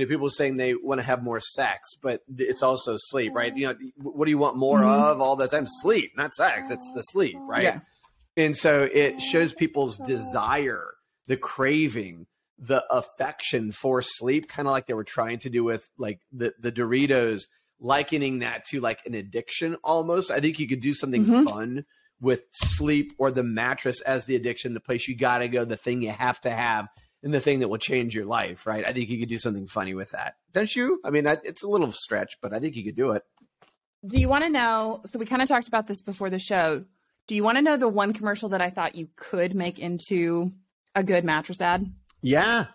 you 0.00 0.06
know 0.06 0.08
people 0.08 0.28
saying 0.30 0.56
they 0.56 0.74
want 0.74 1.00
to 1.00 1.06
have 1.06 1.22
more 1.22 1.40
sex 1.40 1.96
but 2.02 2.20
it's 2.36 2.62
also 2.62 2.96
sleep 2.96 3.32
right 3.34 3.56
you 3.56 3.66
know 3.66 3.74
what 3.96 4.24
do 4.24 4.30
you 4.30 4.38
want 4.38 4.56
more 4.56 4.80
mm-hmm. 4.80 5.10
of 5.10 5.20
all 5.20 5.36
the 5.36 5.48
time 5.48 5.66
sleep 5.66 6.12
not 6.16 6.32
sex 6.34 6.70
it's 6.70 6.90
the 6.94 7.02
sleep 7.02 7.36
right 7.40 7.62
yeah. 7.62 7.80
and 8.36 8.56
so 8.56 8.88
it 8.92 9.20
shows 9.20 9.52
people's 9.52 9.96
desire 9.98 10.94
the 11.26 11.36
craving 11.36 12.26
the 12.58 12.84
affection 12.90 13.72
for 13.72 14.00
sleep, 14.02 14.48
kind 14.48 14.66
of 14.66 14.72
like 14.72 14.86
they 14.86 14.94
were 14.94 15.04
trying 15.04 15.38
to 15.40 15.50
do 15.50 15.64
with 15.64 15.88
like 15.98 16.20
the 16.32 16.54
the 16.58 16.72
Doritos, 16.72 17.42
likening 17.80 18.40
that 18.40 18.64
to 18.66 18.80
like 18.80 19.00
an 19.06 19.14
addiction 19.14 19.76
almost. 19.84 20.30
I 20.30 20.40
think 20.40 20.58
you 20.58 20.68
could 20.68 20.80
do 20.80 20.94
something 20.94 21.24
mm-hmm. 21.24 21.44
fun 21.44 21.84
with 22.20 22.44
sleep 22.52 23.12
or 23.18 23.30
the 23.30 23.42
mattress 23.42 24.00
as 24.00 24.24
the 24.24 24.36
addiction, 24.36 24.72
the 24.72 24.80
place 24.80 25.06
you 25.06 25.16
got 25.16 25.38
to 25.38 25.48
go, 25.48 25.64
the 25.64 25.76
thing 25.76 26.00
you 26.00 26.10
have 26.10 26.40
to 26.40 26.50
have, 26.50 26.88
and 27.26 27.34
the 27.34 27.40
thing 27.40 27.58
that 27.58 27.66
will 27.66 27.76
change 27.76 28.14
your 28.14 28.24
life, 28.24 28.68
right? 28.68 28.86
I 28.86 28.92
think 28.92 29.10
you 29.10 29.18
could 29.18 29.28
do 29.28 29.36
something 29.36 29.66
funny 29.66 29.94
with 29.94 30.12
that. 30.12 30.36
Don't 30.52 30.74
you? 30.76 31.00
I 31.04 31.10
mean, 31.10 31.26
it's 31.26 31.64
a 31.64 31.68
little 31.68 31.90
stretch, 31.90 32.36
but 32.40 32.54
I 32.54 32.60
think 32.60 32.76
you 32.76 32.84
could 32.84 32.94
do 32.94 33.10
it. 33.10 33.24
Do 34.06 34.20
you 34.20 34.28
want 34.28 34.44
to 34.44 34.48
know? 34.48 35.00
So 35.06 35.18
we 35.18 35.26
kind 35.26 35.42
of 35.42 35.48
talked 35.48 35.66
about 35.66 35.88
this 35.88 36.02
before 36.02 36.30
the 36.30 36.38
show. 36.38 36.84
Do 37.26 37.34
you 37.34 37.42
want 37.42 37.58
to 37.58 37.62
know 37.62 37.76
the 37.76 37.88
one 37.88 38.12
commercial 38.12 38.50
that 38.50 38.62
I 38.62 38.70
thought 38.70 38.94
you 38.94 39.08
could 39.16 39.56
make 39.56 39.80
into 39.80 40.52
a 40.94 41.02
good 41.02 41.24
mattress 41.24 41.60
ad? 41.60 41.92
Yeah. 42.22 42.66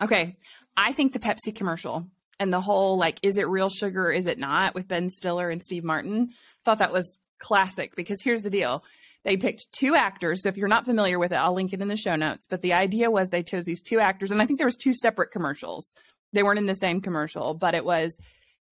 Okay. 0.00 0.38
I 0.74 0.92
think 0.94 1.12
the 1.12 1.18
Pepsi 1.18 1.54
commercial 1.54 2.06
and 2.40 2.50
the 2.50 2.62
whole 2.62 2.96
like, 2.96 3.18
is 3.22 3.36
it 3.36 3.48
real 3.48 3.68
sugar 3.68 4.06
or 4.06 4.12
is 4.12 4.26
it 4.26 4.38
not 4.38 4.74
with 4.74 4.88
Ben 4.88 5.10
Stiller 5.10 5.50
and 5.50 5.62
Steve 5.62 5.84
Martin, 5.84 6.30
thought 6.64 6.78
that 6.78 6.90
was 6.90 7.18
classic 7.38 7.94
because 7.96 8.22
here's 8.22 8.42
the 8.42 8.48
deal. 8.48 8.82
They 9.24 9.36
picked 9.36 9.72
two 9.72 9.94
actors. 9.94 10.42
So 10.42 10.48
if 10.48 10.56
you're 10.56 10.68
not 10.68 10.86
familiar 10.86 11.18
with 11.18 11.32
it, 11.32 11.36
I'll 11.36 11.54
link 11.54 11.72
it 11.72 11.80
in 11.80 11.88
the 11.88 11.96
show 11.96 12.16
notes. 12.16 12.46
But 12.48 12.62
the 12.62 12.72
idea 12.72 13.10
was 13.10 13.28
they 13.28 13.42
chose 13.42 13.64
these 13.64 13.82
two 13.82 13.98
actors, 13.98 14.30
and 14.30 14.40
I 14.40 14.46
think 14.46 14.58
there 14.58 14.66
was 14.66 14.76
two 14.76 14.94
separate 14.94 15.32
commercials. 15.32 15.94
They 16.32 16.42
weren't 16.42 16.58
in 16.58 16.66
the 16.66 16.74
same 16.74 17.00
commercial, 17.00 17.54
but 17.54 17.74
it 17.74 17.84
was 17.84 18.16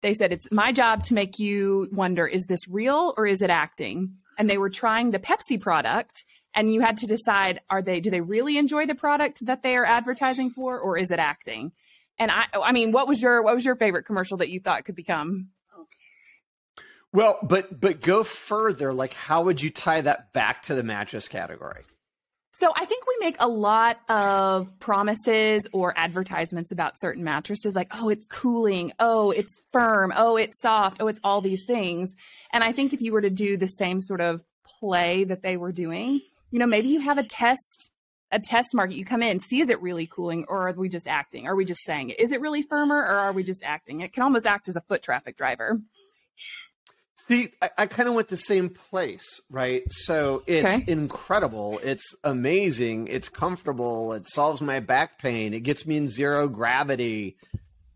they 0.03 0.15
said 0.15 0.33
it's 0.33 0.51
my 0.51 0.73
job 0.73 1.05
to 1.05 1.15
make 1.15 1.39
you 1.39 1.89
wonder 1.93 2.27
is 2.27 2.47
this 2.47 2.67
real 2.69 3.15
or 3.17 3.27
is 3.27 3.41
it 3.41 3.51
acting? 3.51 4.17
And 4.39 4.49
they 4.51 4.59
were 4.59 4.71
trying 4.71 5.11
the 5.11 5.19
Pepsi 5.19 5.61
product 5.61 6.25
and 6.55 6.73
you 6.73 6.81
had 6.81 6.99
to 6.99 7.07
decide 7.07 7.61
are 7.71 7.83
they 7.83 8.01
do 8.01 8.11
they 8.11 8.21
really 8.21 8.59
enjoy 8.59 8.87
the 8.87 8.95
product 8.95 9.45
that 9.47 9.63
they 9.63 9.77
are 9.77 9.85
advertising 9.85 10.51
for 10.51 10.79
or 10.79 10.99
is 10.99 11.11
it 11.11 11.19
acting 11.19 11.73
and 12.19 12.31
i 12.31 12.47
i 12.63 12.73
mean 12.73 12.93
what 12.93 13.09
was 13.09 13.21
your 13.21 13.43
what 13.43 13.55
was 13.55 13.65
your 13.65 13.77
favorite 13.77 14.05
commercial 14.05 14.37
that 14.37 14.51
you 14.51 14.61
thought 14.61 14.85
could 14.85 14.95
become 14.95 15.49
well 17.13 17.39
but 17.43 17.81
but 17.81 18.01
go 18.01 18.23
further 18.23 18.93
like 18.93 19.15
how 19.15 19.43
would 19.43 19.61
you 19.61 19.71
tie 19.71 20.01
that 20.01 20.33
back 20.33 20.63
to 20.63 20.75
the 20.75 20.83
mattress 20.83 21.29
category 21.29 21.83
so 22.55 22.71
I 22.77 22.85
think 22.85 23.07
we 23.07 23.17
make 23.19 23.37
a 23.41 23.49
lot 23.49 23.99
of 24.11 24.79
promises 24.79 25.67
or 25.73 25.95
advertisements 25.97 26.71
about 26.71 27.01
certain 27.01 27.25
mattresses 27.25 27.75
like 27.75 27.89
oh 27.93 28.11
it's 28.11 28.27
cooling, 28.27 28.93
oh 28.99 29.31
it's 29.31 29.61
firm, 29.73 30.13
oh 30.15 30.37
it's 30.37 30.61
soft, 30.61 30.99
oh 31.01 31.09
it's 31.09 31.21
all 31.25 31.41
these 31.41 31.65
things. 31.67 32.13
And 32.53 32.63
I 32.63 32.73
think 32.73 32.93
if 32.93 33.01
you 33.01 33.13
were 33.13 33.23
to 33.23 33.31
do 33.31 33.57
the 33.57 33.67
same 33.67 34.01
sort 34.01 34.21
of 34.21 34.45
play 34.79 35.25
that 35.25 35.43
they 35.43 35.57
were 35.57 35.73
doing, 35.73 36.21
you 36.51 36.59
know, 36.59 36.67
maybe 36.67 36.89
you 36.89 37.01
have 37.01 37.19
a 37.19 37.25
test 37.25 37.91
a 38.31 38.39
test 38.39 38.75
market. 38.75 38.97
You 38.97 39.05
come 39.05 39.23
in, 39.23 39.41
see 39.41 39.61
is 39.61 39.69
it 39.69 39.81
really 39.83 40.07
cooling 40.07 40.45
or 40.49 40.69
are 40.69 40.73
we 40.73 40.89
just 40.89 41.09
acting? 41.09 41.47
Are 41.47 41.57
we 41.57 41.65
just 41.65 41.85
saying 41.85 42.11
it? 42.11 42.21
Is 42.21 42.33
it 42.33 42.41
really 42.41 42.63
firmer 42.63 42.97
or 42.97 43.15
are 43.15 43.33
we 43.33 43.45
just 43.45 43.63
acting? 43.63 44.01
It 44.01 44.13
can 44.13 44.23
almost 44.23 44.47
act 44.47 44.69
as 44.69 44.77
a 44.77 44.81
foot 44.83 45.03
traffic 45.03 45.37
driver. 45.37 45.81
See, 47.29 47.51
I, 47.63 47.71
I 47.79 47.87
kind 47.87 48.09
of 48.09 48.15
went 48.15 48.29
the 48.29 48.37
same 48.37 48.69
place, 48.69 49.41
right? 49.49 49.85
So 49.91 50.43
it's 50.47 50.67
okay. 50.67 50.91
incredible. 50.91 51.79
It's 51.83 52.17
amazing. 52.25 53.09
It's 53.09 53.29
comfortable. 53.29 54.13
It 54.13 54.29
solves 54.29 54.61
my 54.61 54.81
back 54.81 55.19
pain. 55.19 55.55
It 55.55 55.61
gets 55.61 55.87
me 55.87 55.97
in 55.97 56.09
zero 56.09 56.49
gravity. 56.49 57.37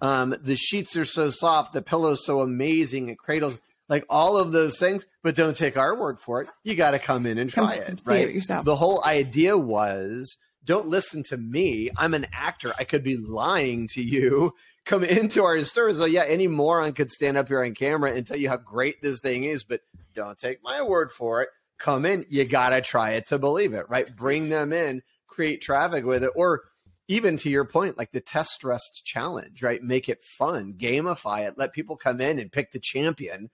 Um, 0.00 0.34
the 0.40 0.56
sheets 0.56 0.96
are 0.96 1.04
so 1.04 1.30
soft. 1.30 1.72
The 1.72 1.82
pillow's 1.82 2.24
so 2.24 2.40
amazing. 2.40 3.08
It 3.08 3.18
cradles 3.18 3.58
like 3.88 4.04
all 4.08 4.36
of 4.36 4.52
those 4.52 4.78
things. 4.78 5.06
But 5.22 5.34
don't 5.34 5.56
take 5.56 5.76
our 5.76 5.98
word 5.98 6.20
for 6.20 6.42
it. 6.42 6.48
You 6.62 6.76
got 6.76 6.92
to 6.92 6.98
come 6.98 7.26
in 7.26 7.38
and 7.38 7.50
try 7.50 7.78
come, 7.78 7.94
it, 7.94 8.02
right? 8.04 8.28
It 8.28 8.34
yourself. 8.34 8.64
The 8.64 8.76
whole 8.76 9.02
idea 9.04 9.58
was 9.58 10.36
don't 10.64 10.88
listen 10.88 11.22
to 11.24 11.36
me. 11.36 11.90
I'm 11.96 12.14
an 12.14 12.26
actor. 12.32 12.72
I 12.78 12.84
could 12.84 13.02
be 13.02 13.16
lying 13.16 13.88
to 13.94 14.02
you 14.02 14.54
come 14.86 15.04
into 15.04 15.44
our 15.44 15.62
stores. 15.64 15.98
So 15.98 16.06
yeah, 16.06 16.24
any 16.26 16.46
moron 16.46 16.92
could 16.94 17.10
stand 17.10 17.36
up 17.36 17.48
here 17.48 17.62
on 17.62 17.74
camera 17.74 18.12
and 18.12 18.26
tell 18.26 18.38
you 18.38 18.48
how 18.48 18.56
great 18.56 19.02
this 19.02 19.20
thing 19.20 19.44
is, 19.44 19.64
but 19.64 19.82
don't 20.14 20.38
take 20.38 20.62
my 20.62 20.80
word 20.80 21.10
for 21.10 21.42
it. 21.42 21.50
Come 21.78 22.06
in, 22.06 22.24
you 22.30 22.44
gotta 22.46 22.80
try 22.80 23.12
it 23.12 23.26
to 23.26 23.38
believe 23.38 23.74
it, 23.74 23.84
right? 23.90 24.14
Bring 24.16 24.48
them 24.48 24.72
in, 24.72 25.02
create 25.26 25.60
traffic 25.60 26.06
with 26.06 26.24
it, 26.24 26.30
or 26.34 26.62
even 27.08 27.36
to 27.38 27.50
your 27.50 27.66
point, 27.66 27.98
like 27.98 28.12
the 28.12 28.20
test 28.20 28.52
stress 28.52 28.82
challenge, 29.04 29.62
right? 29.62 29.82
Make 29.82 30.08
it 30.08 30.24
fun, 30.24 30.74
gamify 30.78 31.46
it, 31.46 31.58
let 31.58 31.74
people 31.74 31.96
come 31.96 32.22
in 32.22 32.38
and 32.38 32.50
pick 32.50 32.72
the 32.72 32.80
champion, 32.80 33.50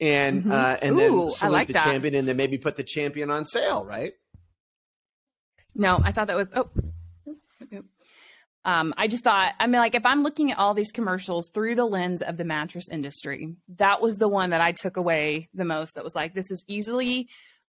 and 0.00 0.40
mm-hmm. 0.40 0.50
uh, 0.50 0.78
and 0.82 0.96
Ooh, 0.96 0.98
then 0.98 1.30
select 1.30 1.52
like 1.52 1.66
the 1.68 1.72
that. 1.74 1.84
champion, 1.84 2.16
and 2.16 2.26
then 2.26 2.36
maybe 2.36 2.58
put 2.58 2.76
the 2.76 2.82
champion 2.82 3.30
on 3.30 3.44
sale, 3.44 3.84
right? 3.84 4.14
No, 5.76 6.00
I 6.02 6.10
thought 6.10 6.26
that 6.26 6.36
was 6.36 6.50
oh 6.56 6.70
um, 8.64 8.92
I 8.96 9.08
just 9.08 9.24
thought, 9.24 9.52
I 9.58 9.66
mean, 9.66 9.80
like, 9.80 9.94
if 9.94 10.04
I'm 10.04 10.22
looking 10.22 10.50
at 10.52 10.58
all 10.58 10.74
these 10.74 10.92
commercials 10.92 11.48
through 11.48 11.76
the 11.76 11.84
lens 11.84 12.20
of 12.20 12.36
the 12.36 12.44
mattress 12.44 12.88
industry, 12.88 13.56
that 13.76 14.02
was 14.02 14.18
the 14.18 14.28
one 14.28 14.50
that 14.50 14.60
I 14.60 14.72
took 14.72 14.96
away 14.96 15.48
the 15.54 15.64
most. 15.64 15.94
That 15.94 16.04
was 16.04 16.14
like, 16.14 16.34
this 16.34 16.50
is 16.50 16.62
easily 16.68 17.28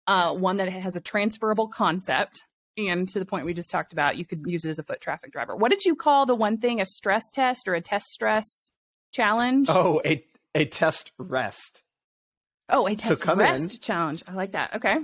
uh, 0.08 0.34
one 0.34 0.58
that 0.58 0.70
has 0.70 0.96
a 0.96 1.02
transferable 1.02 1.68
concept. 1.68 2.44
And 2.78 3.08
to 3.10 3.20
the 3.20 3.26
point 3.26 3.46
we 3.46 3.54
just 3.54 3.70
talked 3.70 3.94
about, 3.94 4.18
you 4.18 4.26
could 4.26 4.44
use 4.48 4.66
it 4.66 4.70
as 4.70 4.80
a 4.80 4.84
foot 4.84 5.02
traffic 5.02 5.32
driver. 5.32 5.56
What 5.56 5.70
did 5.70 5.86
you 5.86 5.96
call 5.96 6.26
the 6.26 6.36
one 6.36 6.58
thing? 6.58 6.82
A 6.82 6.86
stress 6.86 7.30
test 7.32 7.68
or 7.68 7.76
a 7.76 7.82
test 7.82 8.08
stress 8.08 8.72
challenge? 9.12 9.68
Oh, 9.70 10.02
a, 10.06 10.26
a 10.56 10.66
test 10.66 11.12
rest. 11.20 11.84
Oh, 12.70 12.88
a 12.88 12.96
test 12.96 13.08
so 13.08 13.16
come 13.16 13.40
rest 13.40 13.74
in, 13.74 13.80
challenge. 13.80 14.24
I 14.28 14.34
like 14.34 14.54
that. 14.54 14.76
Okay. 14.76 14.98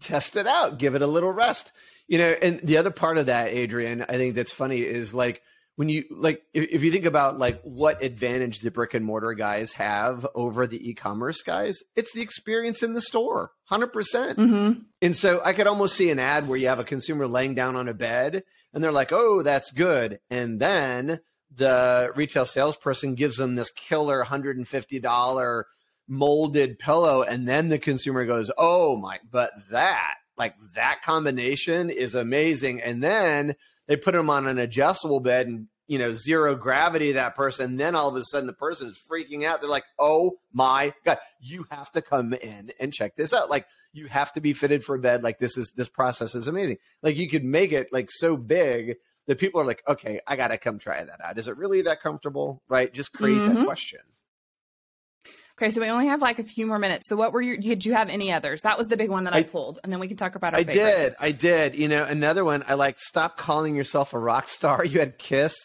Test 0.00 0.36
it 0.36 0.46
out. 0.46 0.78
Give 0.78 0.94
it 0.94 1.02
a 1.02 1.06
little 1.06 1.32
rest. 1.32 1.72
You 2.06 2.18
know, 2.18 2.34
and 2.42 2.60
the 2.60 2.76
other 2.76 2.90
part 2.90 3.18
of 3.18 3.26
that, 3.26 3.48
Adrian, 3.48 4.02
I 4.02 4.14
think 4.14 4.34
that's 4.34 4.52
funny 4.52 4.80
is 4.80 5.14
like 5.14 5.42
when 5.76 5.88
you 5.88 6.04
like 6.10 6.42
if, 6.52 6.68
if 6.70 6.84
you 6.84 6.90
think 6.90 7.06
about 7.06 7.38
like 7.38 7.60
what 7.62 8.02
advantage 8.02 8.60
the 8.60 8.70
brick 8.70 8.94
and 8.94 9.04
mortar 9.04 9.32
guys 9.32 9.72
have 9.72 10.26
over 10.34 10.66
the 10.66 10.88
e-commerce 10.88 11.42
guys, 11.42 11.82
it's 11.96 12.12
the 12.12 12.22
experience 12.22 12.82
in 12.82 12.92
the 12.92 13.00
store, 13.00 13.52
100%. 13.70 13.92
percent 13.92 14.38
mm-hmm. 14.38 14.80
And 15.02 15.16
so 15.16 15.40
I 15.44 15.52
could 15.52 15.66
almost 15.66 15.96
see 15.96 16.10
an 16.10 16.18
ad 16.18 16.48
where 16.48 16.58
you 16.58 16.68
have 16.68 16.78
a 16.78 16.84
consumer 16.84 17.26
laying 17.26 17.54
down 17.54 17.76
on 17.76 17.88
a 17.88 17.94
bed 17.94 18.44
and 18.72 18.82
they're 18.82 18.92
like, 18.92 19.12
"Oh, 19.12 19.42
that's 19.42 19.70
good." 19.70 20.20
And 20.30 20.60
then 20.60 21.20
the 21.54 22.12
retail 22.16 22.44
salesperson 22.44 23.14
gives 23.14 23.36
them 23.36 23.54
this 23.54 23.70
killer 23.70 24.24
$150 24.24 25.64
molded 26.08 26.78
pillow 26.78 27.22
and 27.22 27.48
then 27.48 27.68
the 27.68 27.78
consumer 27.78 28.26
goes, 28.26 28.50
"Oh 28.58 28.96
my, 28.96 29.18
but 29.30 29.52
that 29.70 30.16
like 30.36 30.54
that 30.74 31.02
combination 31.02 31.90
is 31.90 32.14
amazing. 32.14 32.80
And 32.80 33.02
then 33.02 33.54
they 33.86 33.96
put 33.96 34.14
them 34.14 34.30
on 34.30 34.46
an 34.46 34.58
adjustable 34.58 35.20
bed 35.20 35.46
and 35.46 35.68
you 35.86 35.98
know 35.98 36.14
zero 36.14 36.54
gravity 36.54 37.12
that 37.12 37.34
person. 37.34 37.76
Then 37.76 37.94
all 37.94 38.08
of 38.08 38.16
a 38.16 38.22
sudden 38.22 38.46
the 38.46 38.52
person 38.52 38.88
is 38.88 39.00
freaking 39.10 39.44
out. 39.44 39.60
They're 39.60 39.70
like 39.70 39.84
oh 39.98 40.38
my 40.52 40.94
god 41.04 41.18
you 41.40 41.66
have 41.70 41.90
to 41.92 42.02
come 42.02 42.32
in 42.32 42.72
and 42.80 42.92
check 42.92 43.16
this 43.16 43.32
out. 43.32 43.50
Like 43.50 43.66
you 43.92 44.06
have 44.06 44.32
to 44.32 44.40
be 44.40 44.52
fitted 44.52 44.84
for 44.84 44.96
a 44.96 44.98
bed. 44.98 45.22
Like 45.22 45.38
this 45.38 45.56
is 45.56 45.72
this 45.76 45.88
process 45.88 46.34
is 46.34 46.48
amazing. 46.48 46.78
Like 47.02 47.16
you 47.16 47.28
could 47.28 47.44
make 47.44 47.72
it 47.72 47.92
like 47.92 48.10
so 48.10 48.36
big 48.36 48.96
that 49.26 49.38
people 49.38 49.58
are 49.58 49.64
like 49.64 49.82
okay 49.88 50.20
i 50.26 50.36
gotta 50.36 50.58
come 50.58 50.78
try 50.78 51.02
that 51.02 51.20
out. 51.22 51.38
Is 51.38 51.48
it 51.48 51.56
really 51.56 51.82
that 51.82 52.02
comfortable? 52.02 52.62
Right? 52.68 52.92
Just 52.92 53.12
create 53.12 53.38
mm-hmm. 53.38 53.54
that 53.54 53.66
question 53.66 54.00
Okay, 55.56 55.70
so 55.70 55.80
we 55.80 55.86
only 55.88 56.06
have 56.08 56.20
like 56.20 56.40
a 56.40 56.44
few 56.44 56.66
more 56.66 56.80
minutes. 56.80 57.08
So 57.08 57.14
what 57.14 57.32
were 57.32 57.40
your 57.40 57.56
did 57.56 57.84
you 57.84 57.94
have 57.94 58.08
any 58.08 58.32
others? 58.32 58.62
That 58.62 58.76
was 58.76 58.88
the 58.88 58.96
big 58.96 59.08
one 59.08 59.24
that 59.24 59.34
I, 59.34 59.38
I 59.38 59.42
pulled, 59.44 59.78
and 59.84 59.92
then 59.92 60.00
we 60.00 60.08
can 60.08 60.16
talk 60.16 60.34
about 60.34 60.54
our 60.54 60.60
I 60.60 60.64
favorites. 60.64 61.10
did. 61.10 61.14
I 61.20 61.30
did. 61.30 61.76
You 61.76 61.88
know, 61.88 62.04
another 62.04 62.44
one 62.44 62.64
I 62.66 62.74
like 62.74 62.98
stop 62.98 63.36
calling 63.36 63.76
yourself 63.76 64.14
a 64.14 64.18
rock 64.18 64.48
star. 64.48 64.84
You 64.94 64.98
had 64.98 65.16
Kiss. 65.18 65.56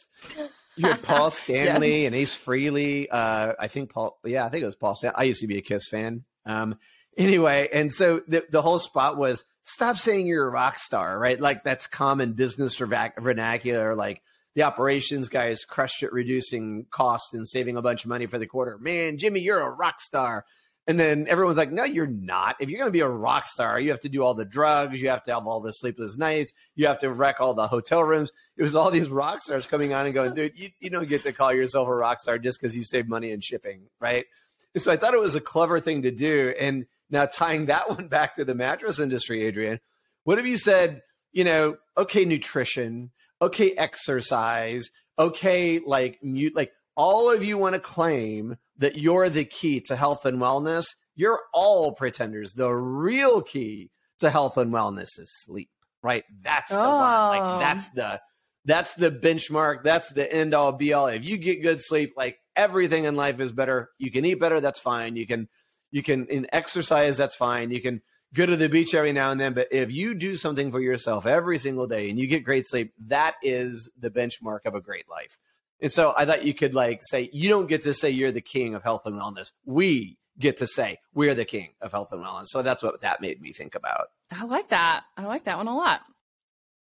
You 0.75 0.87
had 0.87 1.01
Paul 1.01 1.31
Stanley 1.31 2.01
yes. 2.01 2.05
and 2.07 2.15
Ace 2.15 2.37
Frehley. 2.37 3.07
Uh, 3.09 3.53
I 3.59 3.67
think 3.67 3.91
Paul 3.91 4.17
yeah, 4.23 4.45
I 4.45 4.49
think 4.49 4.61
it 4.61 4.65
was 4.65 4.75
Paul 4.75 4.93
Stanley. 4.95 5.15
I 5.17 5.23
used 5.23 5.41
to 5.41 5.47
be 5.47 5.57
a 5.57 5.61
Kiss 5.61 5.87
fan. 5.87 6.23
Um, 6.45 6.77
anyway, 7.17 7.69
and 7.73 7.91
so 7.91 8.21
the 8.27 8.45
the 8.49 8.61
whole 8.61 8.79
spot 8.79 9.17
was 9.17 9.43
stop 9.63 9.97
saying 9.97 10.27
you're 10.27 10.47
a 10.47 10.51
rock 10.51 10.77
star, 10.77 11.17
right? 11.17 11.39
Like 11.39 11.63
that's 11.63 11.87
common 11.87 12.33
business 12.33 12.75
vernacular 12.75 13.95
like 13.95 14.21
the 14.55 14.63
operations 14.63 15.29
guys 15.29 15.63
crushed 15.63 16.03
it 16.03 16.11
reducing 16.11 16.85
costs 16.91 17.33
and 17.33 17.47
saving 17.47 17.77
a 17.77 17.81
bunch 17.81 18.03
of 18.03 18.09
money 18.09 18.25
for 18.25 18.37
the 18.37 18.47
quarter. 18.47 18.77
Man, 18.79 19.17
Jimmy, 19.17 19.41
you're 19.41 19.61
a 19.61 19.75
rock 19.75 20.01
star. 20.01 20.45
And 20.87 20.99
then 20.99 21.27
everyone's 21.27 21.57
like, 21.57 21.71
no, 21.71 21.83
you're 21.83 22.07
not. 22.07 22.55
If 22.59 22.69
you're 22.69 22.79
going 22.79 22.87
to 22.87 22.91
be 22.91 23.01
a 23.01 23.07
rock 23.07 23.45
star, 23.45 23.79
you 23.79 23.91
have 23.91 23.99
to 23.99 24.09
do 24.09 24.23
all 24.23 24.33
the 24.33 24.43
drugs. 24.43 24.99
You 24.99 25.09
have 25.09 25.21
to 25.25 25.33
have 25.33 25.45
all 25.45 25.59
the 25.59 25.71
sleepless 25.71 26.17
nights. 26.17 26.51
You 26.73 26.87
have 26.87 26.97
to 26.99 27.11
wreck 27.11 27.39
all 27.39 27.53
the 27.53 27.67
hotel 27.67 28.03
rooms. 28.03 28.31
It 28.57 28.63
was 28.63 28.73
all 28.73 28.89
these 28.89 29.07
rock 29.07 29.41
stars 29.41 29.67
coming 29.67 29.93
on 29.93 30.05
and 30.05 30.15
going, 30.15 30.33
dude, 30.33 30.57
you, 30.57 30.69
you 30.79 30.89
don't 30.89 31.07
get 31.07 31.23
to 31.25 31.31
call 31.31 31.53
yourself 31.53 31.87
a 31.87 31.93
rock 31.93 32.19
star 32.19 32.39
just 32.39 32.59
because 32.59 32.75
you 32.75 32.81
save 32.81 33.07
money 33.07 33.29
in 33.29 33.39
shipping, 33.39 33.83
right? 34.01 34.25
And 34.73 34.81
so 34.81 34.91
I 34.91 34.97
thought 34.97 35.13
it 35.13 35.19
was 35.19 35.35
a 35.35 35.41
clever 35.41 35.79
thing 35.79 36.01
to 36.03 36.11
do. 36.11 36.55
And 36.59 36.87
now 37.11 37.27
tying 37.27 37.67
that 37.67 37.87
one 37.95 38.07
back 38.07 38.35
to 38.35 38.45
the 38.45 38.55
mattress 38.55 38.99
industry, 38.99 39.43
Adrian, 39.43 39.79
what 40.23 40.39
have 40.39 40.47
you 40.47 40.57
said? 40.57 41.03
You 41.31 41.43
know, 41.43 41.77
okay, 41.95 42.25
nutrition, 42.25 43.11
okay, 43.41 43.71
exercise, 43.71 44.89
okay, 45.17 45.79
like 45.79 46.19
mute, 46.23 46.55
like 46.55 46.71
all 46.95 47.31
of 47.31 47.43
you 47.43 47.57
want 47.57 47.75
to 47.75 47.79
claim 47.79 48.57
that 48.77 48.97
you're 48.97 49.29
the 49.29 49.45
key 49.45 49.81
to 49.81 49.95
health 49.95 50.25
and 50.25 50.39
wellness. 50.39 50.85
You're 51.15 51.41
all 51.53 51.93
pretenders. 51.93 52.53
The 52.53 52.71
real 52.73 53.41
key 53.41 53.91
to 54.19 54.29
health 54.29 54.57
and 54.57 54.73
wellness 54.73 55.19
is 55.19 55.31
sleep, 55.43 55.69
right? 56.01 56.23
That's 56.41 56.71
the 56.71 56.81
oh. 56.81 56.95
one. 56.95 57.29
Like 57.29 57.41
oh. 57.41 57.59
that's 57.59 57.89
the 57.89 58.21
that's 58.65 58.95
the 58.95 59.11
benchmark. 59.11 59.83
That's 59.83 60.09
the 60.09 60.31
end 60.31 60.53
all 60.53 60.71
be 60.71 60.93
all. 60.93 61.07
If 61.07 61.25
you 61.25 61.37
get 61.37 61.63
good 61.63 61.81
sleep, 61.81 62.13
like 62.15 62.37
everything 62.55 63.05
in 63.05 63.15
life 63.15 63.39
is 63.39 63.51
better. 63.51 63.89
You 63.97 64.11
can 64.11 64.25
eat 64.25 64.35
better. 64.35 64.59
That's 64.59 64.79
fine. 64.79 65.15
You 65.15 65.25
can 65.25 65.47
you 65.91 66.03
can 66.03 66.27
in 66.27 66.47
exercise. 66.51 67.17
That's 67.17 67.35
fine. 67.35 67.71
You 67.71 67.81
can 67.81 68.01
go 68.33 68.45
to 68.45 68.55
the 68.55 68.69
beach 68.69 68.93
every 68.93 69.11
now 69.11 69.31
and 69.31 69.39
then, 69.39 69.53
but 69.53 69.67
if 69.71 69.91
you 69.91 70.13
do 70.13 70.35
something 70.35 70.71
for 70.71 70.79
yourself 70.79 71.25
every 71.25 71.57
single 71.57 71.87
day 71.87 72.09
and 72.09 72.19
you 72.19 72.27
get 72.27 72.43
great 72.43 72.67
sleep, 72.67 72.93
that 73.07 73.35
is 73.41 73.89
the 73.99 74.11
benchmark 74.11 74.59
of 74.65 74.75
a 74.75 74.81
great 74.81 75.09
life. 75.09 75.39
And 75.81 75.91
so 75.91 76.13
I 76.15 76.25
thought 76.25 76.45
you 76.45 76.53
could 76.53 76.75
like 76.75 77.01
say, 77.03 77.29
you 77.31 77.49
don't 77.49 77.67
get 77.67 77.83
to 77.83 77.93
say 77.93 78.09
you're 78.09 78.31
the 78.31 78.41
king 78.41 78.75
of 78.75 78.83
health 78.83 79.03
and 79.05 79.15
wellness. 79.15 79.51
We 79.65 80.17
get 80.37 80.57
to 80.57 80.67
say 80.67 80.99
we're 81.13 81.35
the 81.35 81.45
king 81.45 81.69
of 81.81 81.91
health 81.91 82.09
and 82.11 82.23
wellness. 82.23 82.47
So 82.47 82.61
that's 82.61 82.83
what 82.83 83.01
that 83.01 83.21
made 83.21 83.41
me 83.41 83.53
think 83.53 83.75
about. 83.75 84.07
I 84.31 84.43
like 84.43 84.69
that. 84.69 85.03
I 85.17 85.25
like 85.25 85.45
that 85.45 85.57
one 85.57 85.67
a 85.67 85.75
lot. 85.75 86.01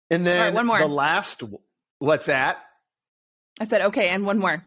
And 0.09 0.25
then 0.25 0.41
right, 0.41 0.53
one 0.53 0.65
more. 0.65 0.79
the 0.79 0.87
last, 0.87 1.43
what's 1.99 2.25
that? 2.25 2.57
I 3.59 3.65
said, 3.65 3.81
okay. 3.81 4.09
And 4.09 4.25
one 4.25 4.39
more. 4.39 4.65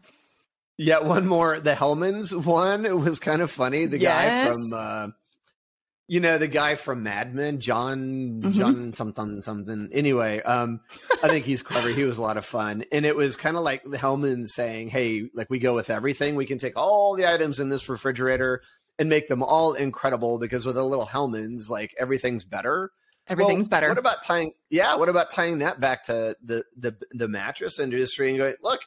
Yeah, 0.77 0.99
one 0.99 1.27
more. 1.27 1.59
The 1.59 1.75
Hellmann's 1.75 2.33
one 2.33 3.03
was 3.03 3.19
kind 3.19 3.41
of 3.41 3.51
funny. 3.51 3.85
The 3.85 3.99
yes. 3.99 4.45
guy 4.45 4.51
from, 4.51 4.73
uh, 4.73 5.07
you 6.07 6.19
know 6.19 6.37
the 6.37 6.47
guy 6.47 6.75
from 6.75 7.03
Mad 7.03 7.33
Men, 7.33 7.59
John 7.59 8.41
mm-hmm. 8.41 8.51
John 8.51 8.93
something 8.93 9.41
something. 9.41 9.89
Anyway, 9.91 10.41
um, 10.41 10.81
I 11.23 11.27
think 11.29 11.45
he's 11.45 11.63
clever. 11.63 11.89
He 11.89 12.03
was 12.03 12.17
a 12.17 12.21
lot 12.21 12.37
of 12.37 12.45
fun, 12.45 12.83
and 12.91 13.05
it 13.05 13.15
was 13.15 13.37
kind 13.37 13.55
of 13.55 13.63
like 13.63 13.83
Hellmann 13.83 14.45
saying, 14.45 14.89
"Hey, 14.89 15.29
like 15.33 15.49
we 15.49 15.59
go 15.59 15.73
with 15.75 15.89
everything. 15.89 16.35
We 16.35 16.45
can 16.45 16.57
take 16.57 16.77
all 16.77 17.15
the 17.15 17.31
items 17.31 17.59
in 17.59 17.69
this 17.69 17.87
refrigerator 17.87 18.61
and 18.99 19.09
make 19.09 19.27
them 19.27 19.41
all 19.41 19.73
incredible 19.73 20.39
because 20.39 20.65
with 20.65 20.77
a 20.77 20.83
little 20.83 21.05
Hellmann's, 21.05 21.69
like 21.69 21.91
everything's 21.97 22.43
better." 22.43 22.91
Everything's 23.25 23.63
well, 23.63 23.69
better. 23.69 23.87
What 23.87 23.97
about 23.97 24.21
tying? 24.23 24.51
Yeah, 24.69 24.97
what 24.97 25.07
about 25.07 25.31
tying 25.31 25.59
that 25.59 25.79
back 25.79 26.03
to 26.05 26.35
the 26.43 26.65
the 26.75 26.97
the 27.11 27.29
mattress 27.29 27.79
industry 27.79 28.27
and 28.27 28.37
going, 28.37 28.55
look, 28.61 28.81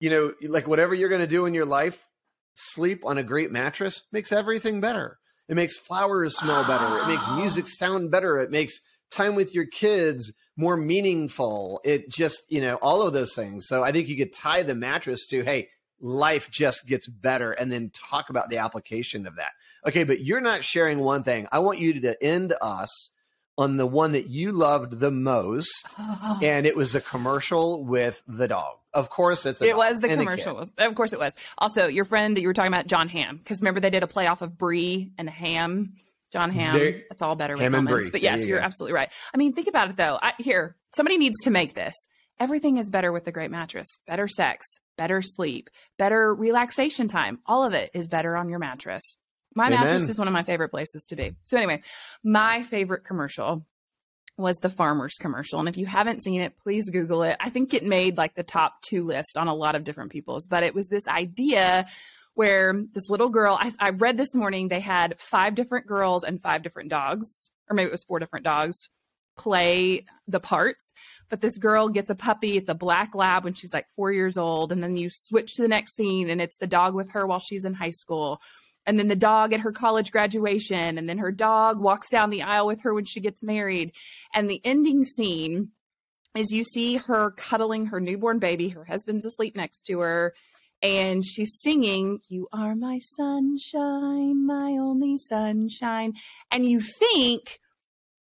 you 0.00 0.10
know, 0.10 0.34
like 0.42 0.68
whatever 0.68 0.94
you're 0.94 1.08
going 1.08 1.22
to 1.22 1.26
do 1.26 1.46
in 1.46 1.54
your 1.54 1.64
life, 1.64 2.06
sleep 2.52 3.06
on 3.06 3.16
a 3.16 3.22
great 3.22 3.50
mattress 3.50 4.04
makes 4.12 4.32
everything 4.32 4.82
better 4.82 5.18
it 5.48 5.54
makes 5.54 5.76
flowers 5.76 6.36
smell 6.36 6.64
better. 6.64 6.98
It 6.98 7.08
makes 7.08 7.26
ah. 7.28 7.36
music 7.36 7.68
sound 7.68 8.10
better. 8.10 8.38
It 8.38 8.50
makes 8.50 8.80
time 9.10 9.34
with 9.34 9.54
your 9.54 9.66
kids 9.66 10.32
more 10.56 10.76
meaningful. 10.76 11.80
It 11.84 12.08
just, 12.10 12.42
you 12.48 12.60
know, 12.60 12.76
all 12.76 13.02
of 13.02 13.12
those 13.12 13.34
things. 13.34 13.66
So 13.66 13.82
I 13.82 13.92
think 13.92 14.08
you 14.08 14.16
could 14.16 14.32
tie 14.32 14.62
the 14.62 14.74
mattress 14.74 15.26
to, 15.26 15.42
hey, 15.42 15.68
life 16.00 16.50
just 16.50 16.86
gets 16.86 17.06
better 17.06 17.52
and 17.52 17.70
then 17.70 17.90
talk 17.90 18.30
about 18.30 18.50
the 18.50 18.58
application 18.58 19.26
of 19.26 19.36
that. 19.36 19.52
Okay, 19.86 20.04
but 20.04 20.20
you're 20.20 20.40
not 20.40 20.64
sharing 20.64 21.00
one 21.00 21.22
thing. 21.22 21.46
I 21.52 21.58
want 21.58 21.78
you 21.78 22.00
to 22.00 22.22
end 22.22 22.54
us 22.62 23.10
on 23.56 23.76
the 23.76 23.86
one 23.86 24.12
that 24.12 24.28
you 24.28 24.52
loved 24.52 24.98
the 24.98 25.10
most, 25.10 25.94
oh. 25.98 26.40
and 26.42 26.66
it 26.66 26.76
was 26.76 26.94
a 26.94 27.00
commercial 27.00 27.84
with 27.84 28.22
the 28.26 28.48
dog. 28.48 28.76
Of 28.94 29.10
course, 29.10 29.44
it's 29.44 29.60
it 29.60 29.76
was 29.76 29.98
the 29.98 30.08
commercial. 30.08 30.68
Of 30.78 30.94
course, 30.94 31.12
it 31.12 31.18
was. 31.18 31.32
Also, 31.58 31.88
your 31.88 32.04
friend 32.04 32.36
that 32.36 32.40
you 32.40 32.46
were 32.46 32.54
talking 32.54 32.72
about, 32.72 32.86
Jon 32.86 33.08
Hamm, 33.08 33.38
because 33.38 33.60
remember 33.60 33.80
they 33.80 33.90
did 33.90 34.02
a 34.04 34.06
playoff 34.06 34.40
of 34.40 34.56
Brie 34.56 35.12
and 35.18 35.28
Ham. 35.28 35.94
Jon 36.32 36.50
Hamm. 36.50 36.76
It's 36.76 37.22
all 37.22 37.36
better 37.36 37.54
with 37.54 37.72
comments. 37.72 38.10
But 38.10 38.22
yes, 38.22 38.46
you 38.46 38.56
are 38.56 38.60
absolutely 38.60 38.94
right. 38.94 39.10
I 39.32 39.36
mean, 39.36 39.52
think 39.52 39.68
about 39.68 39.90
it 39.90 39.96
though. 39.96 40.18
I, 40.20 40.32
here, 40.38 40.76
somebody 40.94 41.18
needs 41.18 41.36
to 41.44 41.50
make 41.50 41.74
this. 41.74 41.94
Everything 42.40 42.78
is 42.78 42.90
better 42.90 43.12
with 43.12 43.24
the 43.24 43.30
great 43.32 43.50
mattress. 43.52 43.86
Better 44.06 44.26
sex, 44.26 44.66
better 44.96 45.22
sleep, 45.22 45.70
better 45.98 46.34
relaxation 46.34 47.06
time. 47.06 47.38
All 47.46 47.64
of 47.64 47.74
it 47.74 47.90
is 47.94 48.08
better 48.08 48.36
on 48.36 48.48
your 48.48 48.58
mattress. 48.58 49.16
My 49.54 49.66
Amen. 49.66 49.80
mattress 49.80 50.08
is 50.08 50.18
one 50.18 50.26
of 50.26 50.34
my 50.34 50.42
favorite 50.42 50.70
places 50.70 51.04
to 51.10 51.16
be. 51.16 51.36
So 51.44 51.56
anyway, 51.56 51.82
my 52.24 52.62
favorite 52.62 53.04
commercial 53.04 53.64
was 54.36 54.58
the 54.58 54.68
farmers 54.68 55.14
commercial. 55.20 55.60
And 55.60 55.68
if 55.68 55.76
you 55.76 55.86
haven't 55.86 56.22
seen 56.22 56.40
it, 56.40 56.58
please 56.62 56.90
Google 56.90 57.22
it. 57.22 57.36
I 57.40 57.50
think 57.50 57.72
it 57.72 57.84
made 57.84 58.16
like 58.16 58.34
the 58.34 58.42
top 58.42 58.74
two 58.82 59.04
list 59.04 59.36
on 59.36 59.48
a 59.48 59.54
lot 59.54 59.76
of 59.76 59.84
different 59.84 60.10
people's, 60.10 60.46
but 60.46 60.62
it 60.62 60.74
was 60.74 60.88
this 60.88 61.06
idea 61.06 61.86
where 62.34 62.74
this 62.92 63.08
little 63.08 63.28
girl, 63.28 63.56
I, 63.58 63.72
I 63.78 63.90
read 63.90 64.16
this 64.16 64.34
morning, 64.34 64.68
they 64.68 64.80
had 64.80 65.20
five 65.20 65.54
different 65.54 65.86
girls 65.86 66.24
and 66.24 66.42
five 66.42 66.64
different 66.64 66.90
dogs, 66.90 67.50
or 67.70 67.74
maybe 67.74 67.86
it 67.86 67.92
was 67.92 68.04
four 68.04 68.18
different 68.18 68.44
dogs 68.44 68.88
play 69.36 70.04
the 70.28 70.40
parts. 70.40 70.88
But 71.28 71.40
this 71.40 71.56
girl 71.58 71.88
gets 71.88 72.10
a 72.10 72.14
puppy. 72.14 72.56
It's 72.56 72.68
a 72.68 72.74
black 72.74 73.14
lab 73.14 73.44
when 73.44 73.54
she's 73.54 73.72
like 73.72 73.86
four 73.96 74.12
years 74.12 74.36
old. 74.36 74.72
And 74.72 74.82
then 74.82 74.96
you 74.96 75.08
switch 75.10 75.54
to 75.54 75.62
the 75.62 75.68
next 75.68 75.96
scene 75.96 76.30
and 76.30 76.40
it's 76.40 76.58
the 76.58 76.66
dog 76.66 76.94
with 76.94 77.10
her 77.10 77.26
while 77.26 77.40
she's 77.40 77.64
in 77.64 77.74
high 77.74 77.90
school. 77.90 78.40
And 78.86 78.98
then 78.98 79.08
the 79.08 79.16
dog 79.16 79.52
at 79.52 79.60
her 79.60 79.72
college 79.72 80.12
graduation. 80.12 80.98
And 80.98 81.08
then 81.08 81.18
her 81.18 81.32
dog 81.32 81.80
walks 81.80 82.08
down 82.08 82.30
the 82.30 82.42
aisle 82.42 82.66
with 82.66 82.82
her 82.82 82.94
when 82.94 83.04
she 83.04 83.20
gets 83.20 83.42
married. 83.42 83.92
And 84.34 84.48
the 84.48 84.60
ending 84.64 85.04
scene 85.04 85.70
is 86.36 86.50
you 86.50 86.64
see 86.64 86.96
her 86.96 87.30
cuddling 87.30 87.86
her 87.86 88.00
newborn 88.00 88.38
baby. 88.38 88.68
Her 88.68 88.84
husband's 88.84 89.24
asleep 89.24 89.56
next 89.56 89.84
to 89.86 90.00
her. 90.00 90.34
And 90.82 91.24
she's 91.24 91.58
singing, 91.62 92.20
You 92.28 92.48
are 92.52 92.74
my 92.74 92.98
sunshine, 92.98 94.46
my 94.46 94.72
only 94.72 95.16
sunshine. 95.16 96.14
And 96.50 96.68
you 96.68 96.80
think, 96.80 97.60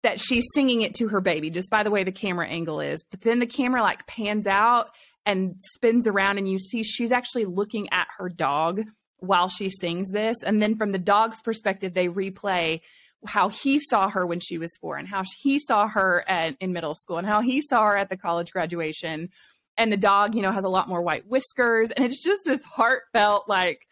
that 0.03 0.19
she's 0.19 0.45
singing 0.53 0.81
it 0.81 0.95
to 0.95 1.07
her 1.07 1.21
baby 1.21 1.49
just 1.49 1.71
by 1.71 1.81
the 1.81 1.89
way 1.89 2.03
the 2.03 2.11
camera 2.11 2.47
angle 2.47 2.79
is 2.79 3.03
but 3.09 3.21
then 3.21 3.39
the 3.39 3.47
camera 3.47 3.81
like 3.81 4.05
pans 4.05 4.45
out 4.45 4.89
and 5.25 5.55
spins 5.59 6.07
around 6.07 6.37
and 6.37 6.47
you 6.47 6.59
see 6.59 6.83
she's 6.83 7.11
actually 7.11 7.45
looking 7.45 7.87
at 7.91 8.07
her 8.17 8.29
dog 8.29 8.83
while 9.23 9.47
she 9.47 9.69
sings 9.69 10.11
this. 10.11 10.43
And 10.43 10.61
then 10.61 10.75
from 10.75 10.91
the 10.91 10.99
dog's 10.99 11.41
perspective 11.41 11.93
they 11.93 12.07
replay 12.07 12.81
how 13.25 13.47
he 13.47 13.79
saw 13.79 14.09
her 14.09 14.25
when 14.25 14.41
she 14.41 14.57
was 14.57 14.75
four 14.81 14.97
and 14.97 15.07
how 15.07 15.23
he 15.41 15.57
saw 15.57 15.87
her 15.87 16.25
at, 16.27 16.57
in 16.59 16.73
middle 16.73 16.93
school 16.93 17.17
and 17.17 17.25
how 17.25 17.39
he 17.39 17.61
saw 17.61 17.85
her 17.85 17.97
at 17.97 18.09
the 18.09 18.17
college 18.17 18.51
graduation. 18.51 19.29
And 19.77 19.91
the 19.91 19.97
dog 19.97 20.35
you 20.35 20.41
know 20.41 20.51
has 20.51 20.65
a 20.65 20.69
lot 20.69 20.89
more 20.89 21.01
white 21.01 21.27
whiskers. 21.27 21.91
And 21.91 22.05
it's 22.05 22.21
just 22.21 22.43
this 22.43 22.61
heartfelt 22.63 23.47
like 23.47 23.87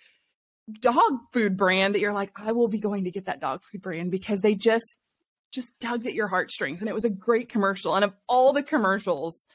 dog 0.79 1.19
food 1.31 1.57
brand 1.57 1.95
that 1.95 1.99
you're 1.99 2.13
like 2.13 2.31
i 2.37 2.51
will 2.53 2.67
be 2.69 2.79
going 2.79 3.03
to 3.03 3.11
get 3.11 3.25
that 3.25 3.41
dog 3.41 3.61
food 3.61 3.81
brand 3.81 4.09
because 4.09 4.39
they 4.39 4.55
just 4.55 4.95
just 5.51 5.71
tugged 5.81 6.05
at 6.05 6.13
your 6.13 6.27
heartstrings. 6.27 6.81
And 6.81 6.89
it 6.89 6.93
was 6.93 7.03
a 7.03 7.09
great 7.09 7.49
commercial. 7.49 7.95
And 7.95 8.05
of 8.05 8.13
all 8.27 8.53
the 8.53 8.63
commercials 8.63 9.47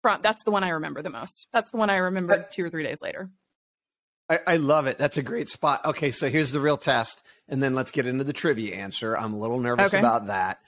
from 0.00 0.20
that's 0.22 0.42
the 0.44 0.50
one 0.50 0.64
i 0.64 0.70
remember 0.70 1.02
the 1.02 1.10
most. 1.10 1.48
That's 1.52 1.70
the 1.70 1.76
one 1.76 1.90
i 1.90 1.96
remember 1.96 2.46
two 2.50 2.64
or 2.64 2.70
three 2.70 2.84
days 2.84 3.02
later 3.02 3.30
I, 4.28 4.40
I, 4.46 4.56
love 4.56 4.86
it 4.86 4.98
that's 4.98 5.16
a 5.16 5.22
great 5.22 5.48
spot 5.48 5.84
okay 5.84 6.10
so 6.10 6.28
here's 6.28 6.52
the 6.52 6.60
real 6.60 6.76
test 6.76 7.22
and 7.48 7.62
then 7.62 7.74
let's 7.74 7.90
get 7.90 8.06
into 8.06 8.24
the 8.24 8.32
trivia 8.32 8.76
answer 8.76 9.16
i'm 9.16 9.34
a 9.34 9.38
little 9.38 9.58
nervous 9.60 9.88
okay. 9.88 9.98
about 9.98 10.26
that 10.26 10.60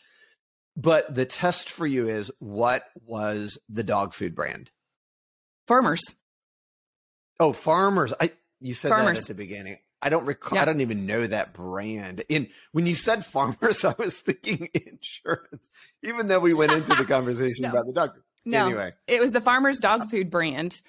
but 0.76 1.14
the 1.14 1.26
test 1.26 1.68
for 1.68 1.86
you 1.86 2.08
is 2.08 2.30
what 2.38 2.84
was 3.06 3.58
the 3.68 3.82
dog 3.82 4.14
food 4.14 4.34
brand 4.34 4.70
farmers 5.66 6.02
oh 7.38 7.52
farmers 7.52 8.12
i 8.20 8.30
you 8.60 8.74
said 8.74 8.88
farmers. 8.90 9.18
that 9.18 9.24
at 9.24 9.28
the 9.28 9.34
beginning 9.34 9.78
I 10.02 10.08
don't 10.08 10.24
recall. 10.24 10.56
Yeah. 10.56 10.62
I 10.62 10.64
don't 10.64 10.80
even 10.80 11.06
know 11.06 11.26
that 11.26 11.52
brand. 11.52 12.24
In 12.28 12.48
when 12.72 12.86
you 12.86 12.94
said 12.94 13.24
farmers, 13.24 13.84
I 13.84 13.94
was 13.98 14.18
thinking 14.18 14.68
insurance. 14.74 15.70
Even 16.02 16.28
though 16.28 16.40
we 16.40 16.54
went 16.54 16.72
into 16.72 16.94
the 16.94 17.04
conversation 17.08 17.64
no. 17.64 17.70
about 17.70 17.86
the 17.86 17.92
dog. 17.92 18.12
No, 18.44 18.66
anyway, 18.66 18.94
it 19.06 19.20
was 19.20 19.32
the 19.32 19.40
farmers 19.40 19.78
dog 19.78 20.10
food 20.10 20.30
brand, 20.30 20.80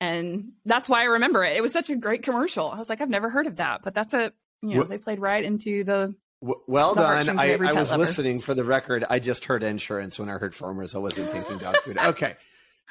and 0.00 0.52
that's 0.64 0.88
why 0.88 1.02
I 1.02 1.04
remember 1.04 1.44
it. 1.44 1.56
It 1.56 1.60
was 1.60 1.72
such 1.72 1.90
a 1.90 1.96
great 1.96 2.22
commercial. 2.22 2.70
I 2.70 2.78
was 2.78 2.88
like, 2.88 3.00
I've 3.00 3.10
never 3.10 3.30
heard 3.30 3.46
of 3.46 3.56
that, 3.56 3.82
but 3.82 3.94
that's 3.94 4.14
a 4.14 4.32
you 4.62 4.76
know 4.76 4.84
they 4.84 4.98
played 4.98 5.20
right 5.20 5.44
into 5.44 5.84
the. 5.84 6.14
well 6.40 6.94
the 6.94 7.02
done. 7.02 7.38
I, 7.38 7.54
I 7.54 7.72
was 7.72 7.90
lover. 7.90 8.00
listening 8.00 8.40
for 8.40 8.54
the 8.54 8.64
record. 8.64 9.04
I 9.08 9.18
just 9.18 9.44
heard 9.44 9.62
insurance 9.62 10.18
when 10.18 10.28
I 10.28 10.32
heard 10.32 10.54
farmers. 10.54 10.94
I 10.94 10.98
wasn't 10.98 11.30
thinking 11.30 11.58
dog 11.58 11.76
food. 11.78 11.98
Okay. 12.02 12.36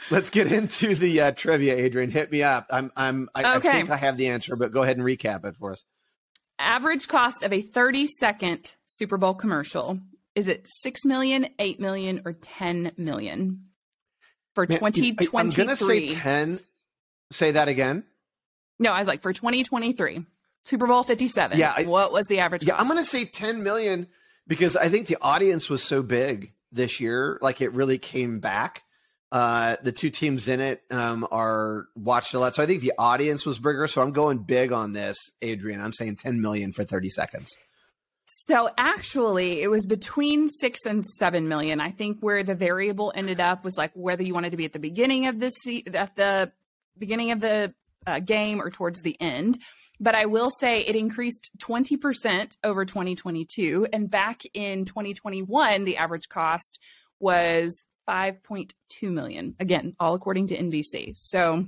Let's 0.09 0.29
get 0.29 0.49
into 0.49 0.95
the 0.95 1.19
uh, 1.19 1.31
trivia, 1.33 1.75
Adrian. 1.75 2.09
Hit 2.09 2.31
me 2.31 2.41
up. 2.41 2.67
I'm, 2.71 2.89
I'm, 2.95 3.27
I, 3.35 3.57
okay. 3.57 3.67
I 3.67 3.71
think 3.73 3.89
I 3.89 3.97
have 3.97 4.15
the 4.15 4.29
answer, 4.29 4.55
but 4.55 4.71
go 4.71 4.81
ahead 4.81 4.95
and 4.95 5.05
recap 5.05 5.43
it 5.43 5.57
for 5.57 5.73
us. 5.73 5.83
Average 6.57 7.09
cost 7.09 7.43
of 7.43 7.51
a 7.51 7.61
30 7.61 8.07
second 8.07 8.75
Super 8.87 9.17
Bowl 9.17 9.33
commercial 9.33 9.99
is 10.35 10.47
it 10.47 10.67
six 10.67 11.05
million, 11.05 11.49
eight 11.59 11.79
million, 11.79 12.21
or 12.23 12.33
ten 12.33 12.93
million 12.97 13.65
for 14.55 14.65
2023? 14.65 15.27
I'm 15.33 15.49
gonna 15.49 15.75
say 15.75 16.07
ten. 16.07 16.59
Say 17.31 17.51
that 17.51 17.67
again. 17.67 18.03
No, 18.79 18.91
I 18.91 18.99
was 18.99 19.07
like 19.07 19.21
for 19.21 19.33
2023, 19.33 20.25
Super 20.65 20.87
Bowl 20.87 21.03
57. 21.03 21.57
Yeah, 21.57 21.73
I, 21.75 21.83
what 21.83 22.11
was 22.11 22.27
the 22.27 22.39
average? 22.39 22.63
Yeah, 22.63 22.73
cost? 22.73 22.81
I'm 22.81 22.87
gonna 22.87 23.03
say 23.03 23.25
10 23.25 23.63
million 23.63 24.07
because 24.47 24.75
I 24.75 24.89
think 24.89 25.07
the 25.07 25.17
audience 25.21 25.69
was 25.69 25.83
so 25.83 26.01
big 26.01 26.53
this 26.71 26.99
year, 26.99 27.37
like 27.41 27.61
it 27.61 27.73
really 27.73 27.97
came 27.97 28.39
back. 28.39 28.83
Uh, 29.31 29.75
the 29.83 29.91
two 29.91 30.09
teams 30.09 30.47
in 30.47 30.59
it 30.59 30.81
um, 30.89 31.27
are 31.31 31.85
watched 31.95 32.33
a 32.33 32.39
lot, 32.39 32.55
so 32.55 32.63
I 32.63 32.65
think 32.65 32.81
the 32.81 32.93
audience 32.97 33.45
was 33.45 33.59
bigger. 33.59 33.85
So 33.87 34.01
I'm 34.01 34.11
going 34.11 34.39
big 34.39 34.71
on 34.71 34.93
this, 34.93 35.17
Adrian. 35.41 35.81
I'm 35.81 35.93
saying 35.93 36.15
10 36.15 36.41
million 36.41 36.71
for 36.71 36.83
30 36.83 37.09
seconds. 37.09 37.55
So 38.25 38.69
actually, 38.77 39.61
it 39.61 39.69
was 39.69 39.85
between 39.85 40.47
six 40.47 40.85
and 40.85 41.05
seven 41.05 41.47
million. 41.47 41.79
I 41.81 41.91
think 41.91 42.19
where 42.21 42.43
the 42.43 42.53
variable 42.53 43.11
ended 43.15 43.39
up 43.39 43.63
was 43.63 43.75
like 43.75 43.91
whether 43.95 44.23
you 44.23 44.35
wanted 44.35 44.51
to 44.51 44.57
be 44.57 44.65
at 44.65 44.73
the 44.73 44.79
beginning 44.79 45.25
of 45.27 45.39
the 45.39 45.49
se- 45.49 45.85
at 45.93 46.15
the 46.15 46.51
beginning 46.97 47.31
of 47.31 47.39
the 47.39 47.73
uh, 48.05 48.19
game 48.19 48.61
or 48.61 48.69
towards 48.69 49.01
the 49.01 49.19
end. 49.19 49.59
But 49.99 50.15
I 50.15 50.25
will 50.25 50.49
say 50.49 50.81
it 50.81 50.95
increased 50.95 51.51
20% 51.57 52.55
over 52.63 52.85
2022. 52.85 53.87
And 53.91 54.09
back 54.09 54.41
in 54.53 54.85
2021, 54.85 55.83
the 55.83 55.97
average 55.97 56.29
cost 56.29 56.79
was 57.19 57.83
5.2 58.07 58.71
million. 59.03 59.55
Again, 59.59 59.95
all 59.99 60.15
according 60.15 60.47
to 60.47 60.57
NBC. 60.57 61.17
So 61.17 61.65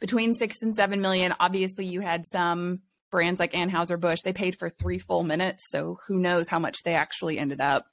between 0.00 0.34
six 0.34 0.62
and 0.62 0.74
seven 0.74 1.00
million, 1.00 1.34
obviously 1.40 1.86
you 1.86 2.00
had 2.00 2.24
some 2.24 2.80
brands 3.10 3.40
like 3.40 3.52
Anheuser-Busch, 3.52 4.20
they 4.22 4.32
paid 4.32 4.58
for 4.58 4.68
three 4.68 4.98
full 4.98 5.22
minutes. 5.22 5.64
So 5.70 5.98
who 6.06 6.18
knows 6.18 6.46
how 6.46 6.58
much 6.58 6.82
they 6.84 6.94
actually 6.94 7.38
ended 7.38 7.60
up 7.60 7.86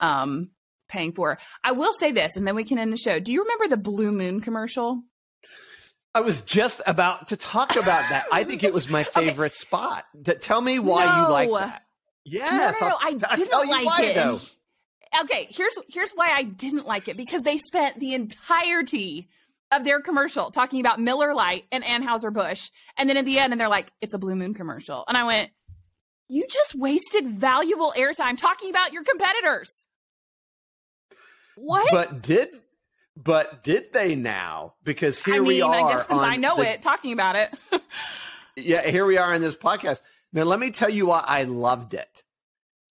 um, 0.00 0.50
paying 0.88 1.12
for. 1.12 1.38
I 1.64 1.72
will 1.72 1.92
say 1.92 2.12
this, 2.12 2.36
and 2.36 2.46
then 2.46 2.54
we 2.54 2.64
can 2.64 2.78
end 2.78 2.92
the 2.92 2.96
show. 2.96 3.18
Do 3.18 3.32
you 3.32 3.42
remember 3.42 3.68
the 3.68 3.82
Blue 3.82 4.12
Moon 4.12 4.40
commercial? 4.40 5.02
I 6.14 6.20
was 6.20 6.40
just 6.40 6.80
about 6.86 7.28
to 7.28 7.36
talk 7.36 7.72
about 7.72 7.84
that. 8.10 8.24
I 8.32 8.44
think 8.44 8.64
it 8.64 8.72
was 8.72 8.88
my 8.88 9.02
favorite 9.04 9.52
okay. 9.52 9.54
spot. 9.54 10.04
Tell 10.40 10.60
me 10.60 10.78
why 10.78 11.04
no. 11.04 11.22
you 11.22 11.32
like 11.32 11.50
that. 11.50 11.82
Yes, 12.24 12.80
no, 12.80 12.88
no, 12.88 12.92
no 12.92 12.98
I 13.00 13.12
didn't 13.36 13.68
like 13.68 13.86
why, 13.86 14.02
it. 14.02 14.14
Though 14.14 14.40
okay, 15.22 15.48
here's 15.50 15.78
here's 15.88 16.12
why 16.12 16.30
I 16.34 16.42
didn't 16.42 16.86
like 16.86 17.08
it 17.08 17.16
because 17.16 17.42
they 17.42 17.58
spent 17.58 17.98
the 17.98 18.14
entirety 18.14 19.28
of 19.70 19.84
their 19.84 20.00
commercial 20.00 20.50
talking 20.50 20.80
about 20.80 20.98
Miller 20.98 21.34
Lite 21.34 21.64
and 21.70 21.84
Anheuser 21.84 22.32
Busch, 22.32 22.70
and 22.96 23.08
then 23.08 23.16
at 23.16 23.24
the 23.24 23.38
end, 23.38 23.52
and 23.52 23.60
they're 23.60 23.68
like, 23.68 23.90
"It's 24.00 24.14
a 24.14 24.18
Blue 24.18 24.34
Moon 24.34 24.54
commercial," 24.54 25.04
and 25.06 25.16
I 25.16 25.24
went, 25.24 25.50
"You 26.28 26.46
just 26.48 26.74
wasted 26.74 27.38
valuable 27.38 27.92
airtime 27.96 28.38
talking 28.38 28.70
about 28.70 28.92
your 28.92 29.04
competitors." 29.04 29.86
What? 31.56 31.88
But 31.90 32.22
did 32.22 32.60
but 33.22 33.64
did 33.64 33.92
they 33.92 34.14
now? 34.14 34.74
Because 34.84 35.22
here 35.22 35.34
I 35.34 35.38
mean, 35.38 35.46
we 35.48 35.62
are. 35.62 35.74
I 35.74 35.92
guess 35.92 36.06
since 36.06 36.20
I 36.20 36.36
know 36.36 36.56
the, 36.56 36.74
it, 36.74 36.82
talking 36.82 37.12
about 37.12 37.34
it. 37.34 37.52
yeah, 38.56 38.86
here 38.88 39.04
we 39.04 39.18
are 39.18 39.34
in 39.34 39.42
this 39.42 39.56
podcast. 39.56 40.00
Now, 40.32 40.44
let 40.44 40.60
me 40.60 40.70
tell 40.70 40.88
you 40.88 41.06
why 41.06 41.24
I 41.26 41.42
loved 41.42 41.94
it. 41.94 42.22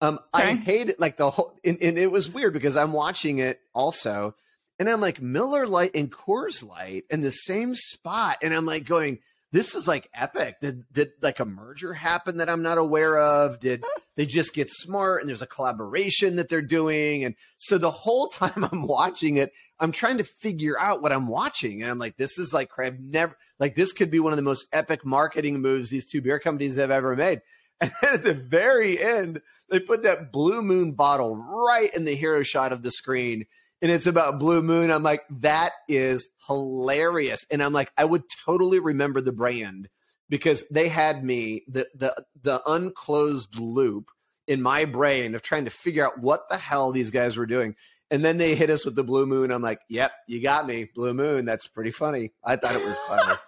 Um, 0.01 0.19
okay. 0.33 0.49
I 0.49 0.55
hate 0.55 0.89
it 0.89 0.99
like 0.99 1.17
the 1.17 1.29
whole, 1.29 1.57
and, 1.63 1.77
and, 1.81 1.97
it 1.97 2.11
was 2.11 2.29
weird 2.29 2.53
because 2.53 2.75
I'm 2.75 2.91
watching 2.91 3.39
it 3.39 3.59
also, 3.73 4.35
and 4.79 4.89
I'm 4.89 4.99
like 4.99 5.21
Miller 5.21 5.67
Lite 5.67 5.95
and 5.95 6.11
Coors 6.11 6.67
Light 6.67 7.05
in 7.09 7.21
the 7.21 7.31
same 7.31 7.75
spot, 7.75 8.37
and 8.41 8.53
I'm 8.53 8.65
like 8.65 8.85
going, 8.85 9.19
this 9.51 9.75
is 9.75 9.87
like 9.87 10.09
epic. 10.13 10.55
Did 10.61 10.83
did 10.91 11.11
like 11.21 11.39
a 11.39 11.45
merger 11.45 11.93
happen 11.93 12.37
that 12.37 12.49
I'm 12.49 12.61
not 12.61 12.77
aware 12.77 13.17
of? 13.17 13.59
Did 13.59 13.83
they 14.15 14.25
just 14.25 14.53
get 14.53 14.69
smart 14.69 15.21
and 15.21 15.29
there's 15.29 15.41
a 15.41 15.47
collaboration 15.47 16.35
that 16.35 16.49
they're 16.49 16.61
doing? 16.61 17.23
And 17.23 17.35
so 17.57 17.77
the 17.77 17.91
whole 17.91 18.27
time 18.33 18.67
I'm 18.71 18.87
watching 18.87 19.37
it, 19.37 19.51
I'm 19.79 19.91
trying 19.91 20.17
to 20.17 20.23
figure 20.23 20.79
out 20.79 21.01
what 21.01 21.11
I'm 21.11 21.27
watching, 21.27 21.81
and 21.81 21.91
I'm 21.91 21.99
like, 21.99 22.17
this 22.17 22.37
is 22.37 22.53
like 22.53 22.69
I've 22.77 22.99
never 22.99 23.37
like 23.59 23.75
this 23.75 23.93
could 23.93 24.11
be 24.11 24.19
one 24.19 24.33
of 24.33 24.37
the 24.37 24.43
most 24.43 24.67
epic 24.73 25.05
marketing 25.05 25.61
moves 25.61 25.89
these 25.89 26.05
two 26.05 26.21
beer 26.21 26.39
companies 26.39 26.75
have 26.75 26.91
ever 26.91 27.15
made. 27.15 27.41
And 27.81 27.91
then 28.01 28.13
at 28.13 28.23
the 28.23 28.33
very 28.33 28.97
end, 28.97 29.41
they 29.69 29.81
put 29.81 30.03
that 30.03 30.31
Blue 30.31 30.61
Moon 30.61 30.93
bottle 30.93 31.35
right 31.35 31.93
in 31.93 32.05
the 32.05 32.15
hero 32.15 32.41
shot 32.41 32.71
of 32.71 32.83
the 32.83 32.91
screen. 32.91 33.47
And 33.81 33.91
it's 33.91 34.07
about 34.07 34.39
Blue 34.39 34.61
Moon. 34.61 34.89
I'm 34.89 35.03
like, 35.03 35.23
that 35.41 35.73
is 35.87 36.29
hilarious. 36.47 37.45
And 37.51 37.61
I'm 37.61 37.73
like, 37.73 37.91
I 37.97 38.05
would 38.05 38.23
totally 38.45 38.79
remember 38.79 39.21
the 39.21 39.31
brand 39.31 39.89
because 40.29 40.63
they 40.69 40.87
had 40.87 41.23
me 41.23 41.63
the 41.67 41.87
the 41.93 42.25
the 42.41 42.61
unclosed 42.65 43.59
loop 43.59 44.09
in 44.47 44.61
my 44.61 44.85
brain 44.85 45.35
of 45.35 45.41
trying 45.41 45.65
to 45.65 45.71
figure 45.71 46.05
out 46.05 46.19
what 46.19 46.49
the 46.49 46.57
hell 46.57 46.91
these 46.91 47.11
guys 47.11 47.37
were 47.37 47.45
doing. 47.45 47.75
And 48.11 48.23
then 48.23 48.37
they 48.37 48.55
hit 48.55 48.69
us 48.69 48.85
with 48.85 48.95
the 48.95 49.03
blue 49.03 49.25
moon. 49.25 49.51
I'm 49.51 49.63
like, 49.63 49.79
yep, 49.89 50.11
you 50.27 50.41
got 50.41 50.67
me. 50.67 50.89
Blue 50.93 51.13
moon. 51.13 51.45
That's 51.45 51.67
pretty 51.67 51.91
funny. 51.91 52.33
I 52.43 52.55
thought 52.55 52.75
it 52.75 52.85
was 52.85 52.99
clever. 52.99 53.39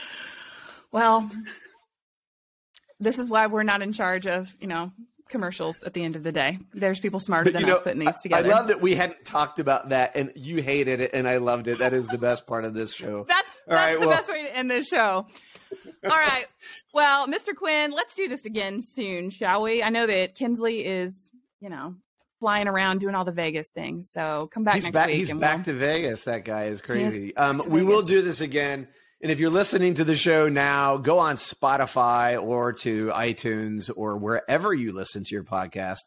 well, 0.92 1.30
this 2.98 3.18
is 3.18 3.28
why 3.28 3.46
we're 3.46 3.62
not 3.62 3.82
in 3.82 3.92
charge 3.92 4.26
of, 4.26 4.54
you 4.60 4.66
know, 4.66 4.92
commercials 5.28 5.82
at 5.82 5.94
the 5.94 6.02
end 6.02 6.16
of 6.16 6.22
the 6.22 6.32
day. 6.32 6.58
There's 6.72 7.00
people 7.00 7.20
smarter 7.20 7.50
but, 7.50 7.60
than 7.60 7.68
know, 7.68 7.76
us 7.76 7.82
putting 7.82 8.00
these 8.00 8.20
together. 8.20 8.48
I 8.48 8.54
love 8.54 8.68
that 8.68 8.80
we 8.80 8.94
hadn't 8.94 9.24
talked 9.24 9.58
about 9.58 9.90
that 9.90 10.16
and 10.16 10.32
you 10.34 10.62
hated 10.62 11.00
it 11.00 11.10
and 11.12 11.28
I 11.28 11.38
loved 11.38 11.68
it. 11.68 11.78
That 11.78 11.92
is 11.92 12.08
the 12.08 12.18
best 12.18 12.46
part 12.46 12.64
of 12.64 12.74
this 12.74 12.92
show. 12.92 13.24
That's, 13.28 13.58
that's 13.66 13.80
right, 13.80 14.00
the 14.00 14.06
well, 14.06 14.16
best 14.16 14.30
way 14.30 14.42
to 14.42 14.56
end 14.56 14.70
this 14.70 14.86
show. 14.86 15.26
All 16.04 16.10
right. 16.10 16.46
Well, 16.94 17.26
Mr. 17.26 17.54
Quinn, 17.54 17.90
let's 17.90 18.14
do 18.14 18.28
this 18.28 18.44
again 18.44 18.82
soon, 18.94 19.30
shall 19.30 19.62
we? 19.62 19.82
I 19.82 19.88
know 19.88 20.06
that 20.06 20.34
Kinsley 20.34 20.84
is, 20.84 21.16
you 21.60 21.68
know, 21.68 21.96
flying 22.38 22.68
around 22.68 23.00
doing 23.00 23.14
all 23.14 23.24
the 23.24 23.32
Vegas 23.32 23.70
things. 23.72 24.10
So 24.12 24.48
come 24.52 24.64
back 24.64 24.76
he's 24.76 24.84
next 24.84 24.94
back, 24.94 25.06
week. 25.08 25.16
He's 25.16 25.32
back 25.32 25.56
we'll... 25.56 25.64
to 25.64 25.72
Vegas. 25.74 26.24
That 26.24 26.44
guy 26.44 26.64
is 26.64 26.80
crazy. 26.80 27.36
Um, 27.36 27.58
we 27.66 27.80
Vegas. 27.80 27.84
will 27.84 28.02
do 28.02 28.22
this 28.22 28.40
again. 28.40 28.88
And 29.22 29.32
if 29.32 29.40
you're 29.40 29.50
listening 29.50 29.94
to 29.94 30.04
the 30.04 30.16
show 30.16 30.48
now, 30.48 30.98
go 30.98 31.18
on 31.18 31.36
Spotify 31.36 32.40
or 32.40 32.72
to 32.74 33.08
iTunes 33.08 33.90
or 33.94 34.18
wherever 34.18 34.74
you 34.74 34.92
listen 34.92 35.24
to 35.24 35.34
your 35.34 35.44
podcast 35.44 36.00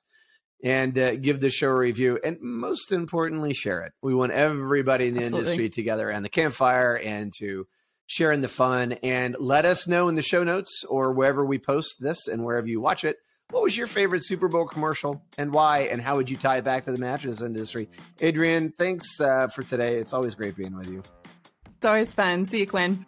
and 0.63 0.97
uh, 0.97 1.15
give 1.15 1.39
the 1.39 1.49
show 1.49 1.69
a 1.69 1.75
review. 1.75 2.19
And 2.23 2.37
most 2.41 2.91
importantly, 2.91 3.53
share 3.53 3.81
it. 3.81 3.93
We 4.03 4.13
want 4.13 4.31
everybody 4.31 5.07
in 5.07 5.15
the 5.15 5.21
Absolutely. 5.21 5.51
industry 5.51 5.69
together 5.69 6.09
and 6.09 6.23
the 6.23 6.29
campfire 6.29 6.97
and 7.03 7.33
to 7.39 7.67
share 8.05 8.31
in 8.31 8.41
the 8.41 8.47
fun. 8.47 8.93
And 9.03 9.35
let 9.39 9.65
us 9.65 9.87
know 9.87 10.07
in 10.07 10.15
the 10.15 10.21
show 10.21 10.43
notes 10.43 10.83
or 10.87 11.11
wherever 11.11 11.43
we 11.43 11.57
post 11.57 11.95
this 11.99 12.27
and 12.27 12.45
wherever 12.45 12.67
you 12.67 12.79
watch 12.79 13.03
it 13.03 13.17
what 13.51 13.63
was 13.63 13.75
your 13.75 13.87
favorite 13.87 14.23
Super 14.23 14.47
Bowl 14.47 14.65
commercial 14.65 15.23
and 15.37 15.51
why? 15.51 15.79
And 15.79 16.01
how 16.01 16.15
would 16.17 16.29
you 16.29 16.37
tie 16.37 16.57
it 16.57 16.63
back 16.63 16.85
to 16.85 16.91
the 16.91 16.97
mattress 16.97 17.41
industry? 17.41 17.89
Adrian, 18.19 18.71
thanks 18.77 19.19
uh, 19.19 19.47
for 19.47 19.63
today. 19.63 19.97
It's 19.97 20.13
always 20.13 20.35
great 20.35 20.55
being 20.55 20.75
with 20.75 20.87
you. 20.87 21.03
It's 21.79 21.85
always 21.85 22.11
fun. 22.11 22.43
See 22.43 22.59
you, 22.59 22.67
Quinn. 22.67 23.05